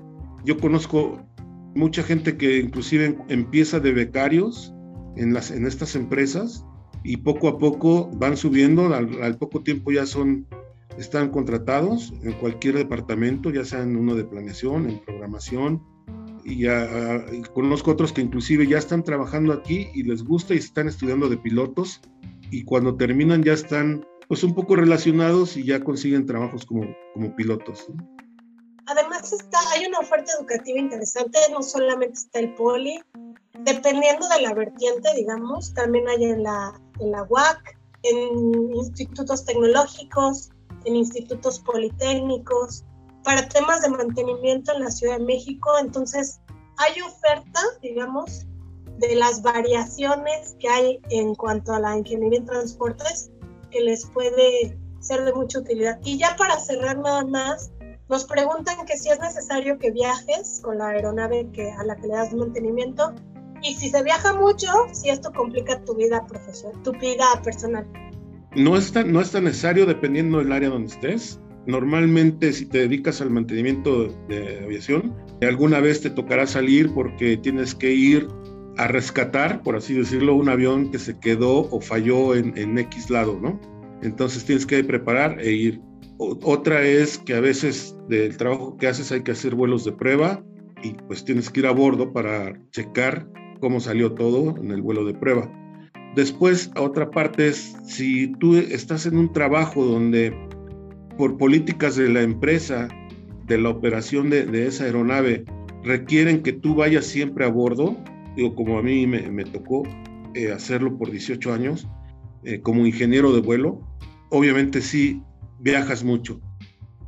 Yo 0.44 0.58
conozco 0.58 1.26
mucha 1.74 2.04
gente 2.04 2.36
que 2.36 2.60
inclusive 2.60 3.18
empieza 3.30 3.80
de 3.80 3.94
becarios 3.94 4.74
en, 5.16 5.34
las, 5.34 5.52
en 5.52 5.66
estas 5.66 5.96
empresas 5.96 6.66
y 7.02 7.18
poco 7.18 7.48
a 7.48 7.58
poco 7.58 8.10
van 8.14 8.36
subiendo, 8.36 8.94
al 8.94 9.38
poco 9.38 9.62
tiempo 9.62 9.92
ya 9.94 10.06
son 10.06 10.48
están 10.98 11.30
contratados 11.30 12.14
en 12.24 12.34
cualquier 12.34 12.76
departamento, 12.76 13.50
ya 13.50 13.66
sea 13.66 13.82
en 13.82 13.96
uno 13.96 14.16
de 14.16 14.24
planeación, 14.24 14.90
en 14.90 15.00
programación, 15.00 15.84
y, 16.44 16.60
ya, 16.60 17.26
conozco 17.54 17.92
otros 17.92 18.14
que 18.14 18.22
inclusive 18.22 18.68
ya 18.68 18.78
están 18.78 19.04
trabajando 19.04 19.52
aquí 19.52 19.90
y 19.94 20.04
les 20.04 20.24
gusta 20.24 20.54
y 20.54 20.58
están 20.58 20.88
estudiando 20.88 21.28
de 21.28 21.38
pilotos 21.38 22.02
y 22.52 22.64
cuando 22.64 22.96
terminan 22.96 23.44
ya 23.44 23.54
están 23.54 24.06
pues 24.28 24.44
un 24.44 24.54
poco 24.54 24.76
relacionados 24.76 25.58
y 25.58 25.66
ya 25.66 25.84
consiguen 25.84 26.26
trabajos 26.26 26.66
como, 26.66 26.86
como 27.14 27.36
pilotos. 27.36 27.88
Además 28.88 29.34
está, 29.34 29.58
hay 29.74 29.88
una 29.88 30.00
oferta 30.00 30.32
educativa 30.40 30.80
interesante, 30.80 31.40
no 31.52 31.64
solamente 31.64 32.14
está 32.14 32.40
el 32.40 32.54
poli, 32.54 33.00
dependiendo 33.60 34.28
de 34.30 34.42
la 34.42 34.54
vertiente, 34.54 35.10
digamos, 35.16 35.74
también 35.74 36.08
hay 36.08 36.24
en 36.24 36.44
la, 36.44 36.80
en 37.00 37.12
la 37.12 37.24
UAC, 37.24 37.80
en 38.04 38.76
institutos 38.76 39.46
tecnológicos, 39.46 40.52
en 40.86 40.96
institutos 40.96 41.60
politécnicos, 41.60 42.86
para 43.24 43.48
temas 43.50 43.82
de 43.82 43.90
mantenimiento 43.90 44.74
en 44.74 44.84
la 44.84 44.92
Ciudad 44.92 45.18
de 45.18 45.26
México. 45.26 45.72
Entonces, 45.80 46.40
hay 46.78 47.02
oferta, 47.02 47.60
digamos, 47.82 48.46
de 49.00 49.16
las 49.16 49.42
variaciones 49.42 50.56
que 50.60 50.70
hay 50.70 51.02
en 51.10 51.36
cuanto 51.36 51.74
a 51.74 51.80
la 51.80 51.98
ingeniería 51.98 52.40
en 52.40 52.46
transportes 52.46 53.32
que 53.72 53.82
les 53.82 54.06
puede 54.06 54.78
ser 55.00 55.26
de 55.26 55.34
mucha 55.34 55.60
utilidad. 55.60 56.00
Y 56.04 56.18
ya 56.18 56.36
para 56.38 56.60
cerrar 56.60 56.98
nada 57.00 57.26
más, 57.26 57.72
Nos 58.08 58.26
preguntan 58.26 58.86
que 58.86 58.98
si 58.98 59.10
es 59.10 59.20
necesario 59.20 59.80
que 59.80 59.90
viajes 59.90 60.60
con 60.62 60.78
la 60.78 60.90
aeronave 60.90 61.50
que, 61.52 61.72
a 61.72 61.84
la 61.84 61.96
que 61.96 62.08
le 62.08 62.14
das 62.14 62.34
mantenimiento 62.34 63.14
y 63.64 63.74
si 63.74 63.90
se 63.90 64.04
viaja 64.04 64.34
mucho, 64.34 64.68
si 64.92 65.10
esto 65.10 65.32
complica 65.34 65.84
tu 65.84 65.96
vida 65.96 66.24
profesional, 66.28 66.80
tu 66.84 66.92
vida 66.92 67.26
personal. 67.44 67.88
No 68.56 68.78
es, 68.78 68.92
tan, 68.92 69.12
no 69.12 69.20
es 69.20 69.32
tan 69.32 69.44
necesario 69.44 69.86
dependiendo 69.86 70.40
del 70.40 70.52
área 70.52 70.70
donde 70.70 70.88
estés. 70.88 71.42
Normalmente 71.68 72.54
si 72.54 72.66
te 72.68 72.80
dedicas 72.80 73.22
al 73.22 73.32
mantenimiento 73.32 74.08
de 74.30 74.64
aviación, 74.64 75.14
alguna 75.42 75.80
vez 75.80 76.02
te 76.02 76.10
tocará 76.10 76.46
salir 76.48 76.92
porque 76.94 77.38
tienes 77.38 77.74
que 77.74 77.92
ir 77.94 78.28
a 78.78 78.88
rescatar, 78.88 79.64
por 79.64 79.76
así 79.76 79.94
decirlo, 79.94 80.36
un 80.36 80.50
avión 80.50 80.92
que 80.92 81.00
se 81.00 81.20
quedó 81.20 81.70
o 81.72 81.82
falló 81.82 82.36
en, 82.36 82.58
en 82.58 82.78
X 82.78 83.10
lado, 83.10 83.40
¿no? 83.42 83.60
Entonces 84.02 84.46
tienes 84.46 84.66
que 84.66 84.84
preparar 84.84 85.40
e 85.42 85.52
ir. 85.52 85.82
otra 86.18 86.82
es 86.84 87.18
que 87.18 87.34
a 87.34 87.40
veces 87.40 87.98
del 88.10 88.38
trabajo 88.38 88.78
que 88.78 88.88
haces 88.88 89.12
hay 89.12 89.24
que 89.24 89.32
hacer 89.32 89.56
vuelos 89.56 89.84
de 89.86 89.92
prueba 89.92 90.44
y 90.84 90.94
pues 91.08 91.26
tienes 91.26 91.50
que 91.50 91.62
ir 91.62 91.68
a 91.68 91.72
bordo 91.72 92.14
para 92.14 92.54
checar 92.72 93.28
cómo 93.60 93.80
salió 93.80 94.14
todo 94.14 94.56
en 94.58 94.72
el 94.72 94.82
vuelo 94.82 95.06
de 95.06 95.14
prueba. 95.14 95.52
Después, 96.16 96.72
otra 96.78 97.12
parte 97.12 97.50
es 97.50 97.76
si 97.84 98.28
tú 98.40 98.56
estás 98.56 99.06
en 99.06 99.18
un 99.18 99.34
trabajo 99.34 99.84
donde 99.84 100.34
por 101.18 101.38
políticas 101.38 101.98
de 101.98 102.10
la 102.10 102.22
empresa, 102.22 102.88
de 103.48 103.58
la 103.58 103.70
operación 103.70 104.30
de, 104.30 104.66
esa 104.66 104.86
aeronave, 104.86 105.44
requieren 105.84 106.42
que 106.42 106.54
tú 106.54 106.76
vayas 106.76 107.06
siempre 107.06 107.46
a 107.46 107.50
bordo, 107.50 107.98
digo, 108.36 108.56
como 108.56 108.80
a 108.80 108.82
mí 108.82 109.06
me, 109.06 109.44
tocó 109.46 109.84
eh, 110.34 110.52
hacerlo 110.52 110.98
por 110.98 111.12
18 111.12 111.54
años, 111.54 111.88
eh, 112.44 112.62
como 112.62 112.86
ingeniero 112.86 113.34
de 113.34 113.42
vuelo, 113.42 113.82
obviamente 114.30 114.82
sí 114.82 115.22
viajas 115.60 116.04
mucho. 116.04 116.40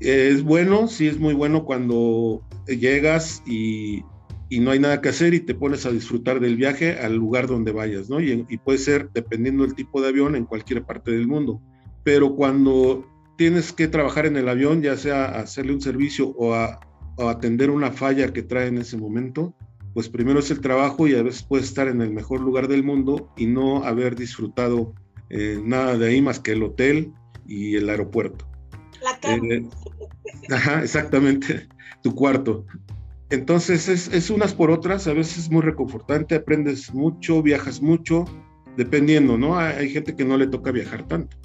Es 0.02 0.44
bueno, 0.44 0.88
sí 0.88 1.08
es 1.08 1.18
muy 1.18 1.34
bueno 1.34 1.64
cuando 1.64 2.46
llegas 2.68 3.42
y, 3.48 4.04
no 4.50 4.72
hay 4.72 4.80
nada 4.80 5.02
que 5.02 5.10
hacer 5.10 5.34
y 5.34 5.42
te 5.42 5.54
pones 5.54 5.86
a 5.86 5.92
disfrutar 5.92 6.40
del 6.40 6.56
viaje 6.56 6.98
al 7.00 7.16
lugar 7.16 7.48
donde 7.48 7.72
vayas, 7.72 8.10
¿no? 8.10 8.22
Y, 8.22 8.44
puede 8.64 8.78
ser, 8.78 9.10
dependiendo 9.14 9.64
del 9.64 9.76
tipo 9.76 10.02
de 10.02 10.10
avión, 10.10 10.36
en 10.36 10.46
cualquier 10.46 10.84
parte 10.84 11.12
del 11.12 11.28
mundo. 11.28 11.62
Pero 12.04 12.36
cuando 12.36 13.06
tienes 13.38 13.74
que 13.74 13.88
trabajar 13.88 14.26
en 14.26 14.38
el 14.38 14.48
avión, 14.48 14.82
ya 14.82 14.96
sea 14.96 15.26
hacerle 15.26 15.74
un 15.74 15.82
servicio 15.82 16.30
o, 16.30 16.54
a, 16.54 16.80
o 17.18 17.28
atender 17.30 17.70
una 17.70 17.92
falla 17.92 18.32
que 18.32 18.42
trae 18.42 18.68
en 18.68 18.78
ese 18.78 18.98
momento, 18.98 19.54
pues 19.94 20.10
primero 20.10 20.40
es 20.40 20.52
el 20.52 20.62
trabajo 20.62 21.08
y 21.08 21.16
a 21.16 21.24
veces 21.24 21.44
puedes 21.44 21.68
estar 21.68 21.88
en 21.88 22.02
el 22.02 22.12
mejor 22.12 22.40
lugar 22.40 22.68
del 22.68 22.84
mundo 22.84 23.34
y 23.36 23.48
no 23.48 23.84
haber 23.84 24.16
disfrutado 24.16 24.94
eh, 25.30 25.60
nada 25.64 25.98
de 25.98 26.08
ahí 26.08 26.22
más 26.22 26.40
que 26.40 26.52
el 26.54 26.64
hotel 26.64 27.12
y 27.48 27.76
el 27.76 27.90
aeropuerto. 27.90 28.48
La 29.04 29.20
cama. 29.20 29.44
Eh, 29.48 29.70
ajá, 30.52 30.84
exactamente, 30.84 31.68
tu 32.04 32.14
cuarto. 32.14 32.66
Entonces 33.30 33.90
es, 33.90 34.30
unas 34.30 34.54
por 34.54 34.72
otras, 34.72 35.08
a 35.08 35.14
veces 35.14 35.38
es 35.38 35.52
muy 35.52 35.62
reconfortante, 35.62 36.36
aprendes 36.36 36.94
mucho, 36.94 37.42
viajas 37.42 37.82
mucho, 37.82 38.24
dependiendo, 38.78 39.38
¿no? 39.38 39.60
Hay, 39.60 39.76
hay, 39.76 39.90
gente 39.90 40.16
que 40.16 40.24
no 40.24 40.38
le 40.38 40.48
toca 40.48 40.72
viajar 40.72 41.06
tanto. 41.08 41.36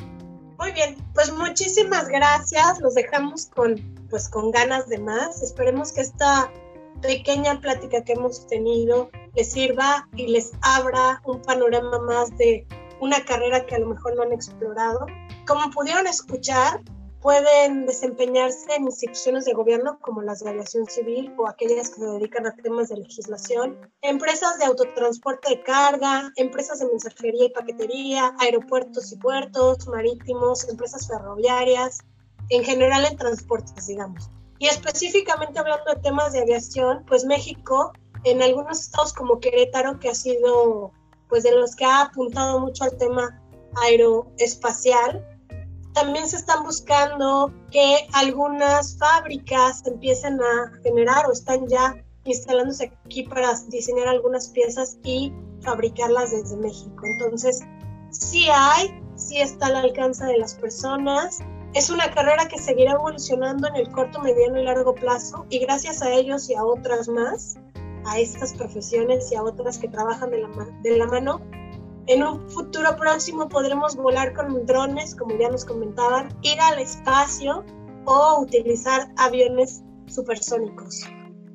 Muy 0.58 0.70
bien, 0.72 0.96
pues 1.12 1.32
muchísimas 1.32 2.08
gracias, 2.08 2.80
los 2.80 2.94
dejamos 2.94 3.46
con, 3.46 3.74
pues, 4.10 4.28
con 4.28 4.52
ganas 4.52 4.88
de 4.88 4.98
más. 4.98 5.42
Esperemos 5.42 5.92
que 5.92 6.02
esta 6.02 6.52
pequeña 7.00 7.60
plática 7.60 8.04
que 8.04 8.12
hemos 8.12 8.46
tenido 8.46 9.10
les 9.34 9.50
sirva 9.50 10.08
y 10.14 10.28
les 10.28 10.52
abra 10.62 11.20
un 11.24 11.42
panorama 11.42 11.98
más 11.98 12.30
de 12.38 12.64
una 13.00 13.24
carrera 13.24 13.66
que 13.66 13.74
a 13.74 13.80
lo 13.80 13.88
mejor 13.88 14.14
no 14.14 14.22
han 14.22 14.32
explorado. 14.32 15.06
Como 15.46 15.68
pudieron 15.70 16.06
escuchar, 16.06 16.80
pueden 17.22 17.86
desempeñarse 17.86 18.74
en 18.74 18.84
instituciones 18.84 19.44
de 19.44 19.54
gobierno 19.54 19.98
como 20.00 20.22
las 20.22 20.40
de 20.40 20.50
aviación 20.50 20.86
civil 20.86 21.32
o 21.38 21.46
aquellas 21.46 21.90
que 21.90 22.00
se 22.00 22.04
dedican 22.04 22.46
a 22.46 22.54
temas 22.56 22.88
de 22.88 22.96
legislación, 22.96 23.78
empresas 24.02 24.58
de 24.58 24.64
autotransporte 24.64 25.50
de 25.50 25.62
carga, 25.62 26.32
empresas 26.36 26.80
de 26.80 26.88
mensajería 26.88 27.46
y 27.46 27.50
paquetería, 27.50 28.34
aeropuertos 28.40 29.12
y 29.12 29.16
puertos 29.16 29.86
marítimos, 29.86 30.68
empresas 30.68 31.06
ferroviarias, 31.06 32.00
en 32.48 32.64
general 32.64 33.04
en 33.04 33.16
transportes, 33.16 33.86
digamos. 33.86 34.28
Y 34.58 34.66
específicamente 34.66 35.60
hablando 35.60 35.94
de 35.94 36.00
temas 36.00 36.32
de 36.32 36.40
aviación, 36.40 37.04
pues 37.06 37.24
México, 37.24 37.92
en 38.24 38.42
algunos 38.42 38.80
estados 38.80 39.12
como 39.12 39.38
Querétaro, 39.38 40.00
que 40.00 40.08
ha 40.08 40.14
sido 40.14 40.92
pues 41.28 41.44
de 41.44 41.52
los 41.52 41.74
que 41.76 41.84
ha 41.84 42.02
apuntado 42.02 42.60
mucho 42.60 42.84
al 42.84 42.96
tema 42.98 43.40
aeroespacial. 43.82 45.26
También 45.94 46.26
se 46.26 46.36
están 46.36 46.64
buscando 46.64 47.52
que 47.70 48.06
algunas 48.14 48.96
fábricas 48.96 49.86
empiecen 49.86 50.40
a 50.40 50.72
generar 50.82 51.26
o 51.26 51.32
están 51.32 51.68
ya 51.68 52.02
instalándose 52.24 52.92
aquí 53.04 53.24
para 53.24 53.52
diseñar 53.68 54.08
algunas 54.08 54.48
piezas 54.48 54.96
y 55.02 55.32
fabricarlas 55.60 56.30
desde 56.30 56.56
México. 56.56 57.02
Entonces, 57.04 57.60
sí 58.10 58.46
hay, 58.52 59.00
sí 59.16 59.38
está 59.38 59.66
al 59.66 59.76
alcance 59.76 60.24
de 60.24 60.38
las 60.38 60.54
personas. 60.54 61.40
Es 61.74 61.90
una 61.90 62.10
carrera 62.10 62.46
que 62.48 62.58
seguirá 62.58 62.92
evolucionando 62.92 63.68
en 63.68 63.76
el 63.76 63.90
corto, 63.90 64.20
mediano 64.20 64.60
y 64.60 64.64
largo 64.64 64.94
plazo 64.94 65.46
y 65.48 65.58
gracias 65.60 66.02
a 66.02 66.10
ellos 66.10 66.48
y 66.50 66.54
a 66.54 66.64
otras 66.64 67.08
más, 67.08 67.56
a 68.04 68.18
estas 68.18 68.52
profesiones 68.52 69.32
y 69.32 69.36
a 69.36 69.42
otras 69.42 69.78
que 69.78 69.88
trabajan 69.88 70.30
de 70.30 70.42
la, 70.42 70.48
de 70.82 70.96
la 70.96 71.06
mano. 71.06 71.40
En 72.06 72.22
un 72.22 72.50
futuro 72.50 72.96
próximo 72.96 73.48
podremos 73.48 73.94
volar 73.94 74.34
con 74.34 74.66
drones, 74.66 75.14
como 75.14 75.36
ya 75.38 75.48
nos 75.48 75.64
comentaban, 75.64 76.28
ir 76.42 76.60
al 76.60 76.78
espacio 76.80 77.64
o 78.06 78.40
utilizar 78.40 79.08
aviones 79.16 79.82
supersónicos. 80.06 81.04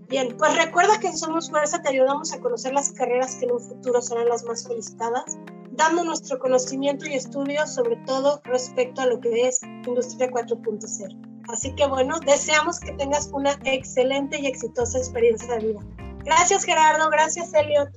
Bien, 0.10 0.36
pues 0.38 0.56
recuerda 0.56 1.00
que 1.00 1.08
en 1.08 1.18
Somos 1.18 1.50
Fuerza 1.50 1.82
te 1.82 1.90
ayudamos 1.90 2.34
a 2.34 2.40
conocer 2.40 2.74
las 2.74 2.94
carreras 2.94 3.36
que 3.36 3.46
en 3.46 3.52
un 3.52 3.60
futuro 3.60 4.02
serán 4.02 4.30
las 4.30 4.46
más 4.46 4.64
solicitadas, 4.64 5.38
dando 5.72 6.06
nuestro 6.06 6.40
conocimiento 6.40 7.06
y 7.06 7.14
estudio 7.14 7.68
sobre 7.68 7.98
todo 8.06 8.42
respecto 8.46 9.02
a 9.02 9.06
lo 9.06 9.20
que 9.20 9.48
es 9.48 9.62
Industria 9.64 10.32
4.0. 10.32 11.44
Así 11.50 11.76
que 11.76 11.86
bueno, 11.88 12.20
deseamos 12.22 12.80
que 12.80 12.94
tengas 12.94 13.30
una 13.34 13.58
excelente 13.66 14.40
y 14.40 14.48
exitosa 14.48 14.98
experiencia 14.98 15.54
de 15.56 15.68
vida. 15.68 15.80
Gracias 16.24 16.64
Gerardo, 16.64 17.10
gracias 17.10 17.54
Elliot. 17.54 17.90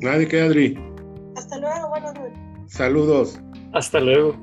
Nadie 0.00 0.28
que 0.28 0.40
Adri. 0.40 0.95
Hasta 1.36 1.58
luego, 1.58 1.88
buenas 1.88 2.14
noches. 2.14 2.38
Saludos. 2.66 3.40
Hasta 3.72 4.00
luego. 4.00 4.34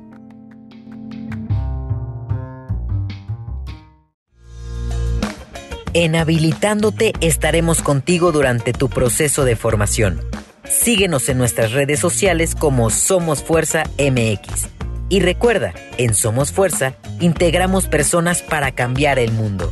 En 5.96 6.16
Habilitándote 6.16 7.14
estaremos 7.22 7.82
contigo 7.82 8.32
durante 8.32 8.74
tu 8.74 8.90
proceso 8.90 9.46
de 9.46 9.56
formación. 9.56 10.22
Síguenos 10.64 11.30
en 11.30 11.38
nuestras 11.38 11.72
redes 11.72 12.00
sociales 12.00 12.56
como 12.56 12.90
Somos 12.90 13.44
Fuerza 13.44 13.84
MX. 14.00 14.70
Y 15.10 15.20
recuerda, 15.20 15.74
en 15.98 16.16
Somos 16.16 16.52
Fuerza 16.52 16.96
integramos 17.20 17.88
personas 17.88 18.42
para 18.42 18.72
cambiar 18.72 19.20
el 19.20 19.32
mundo. 19.32 19.72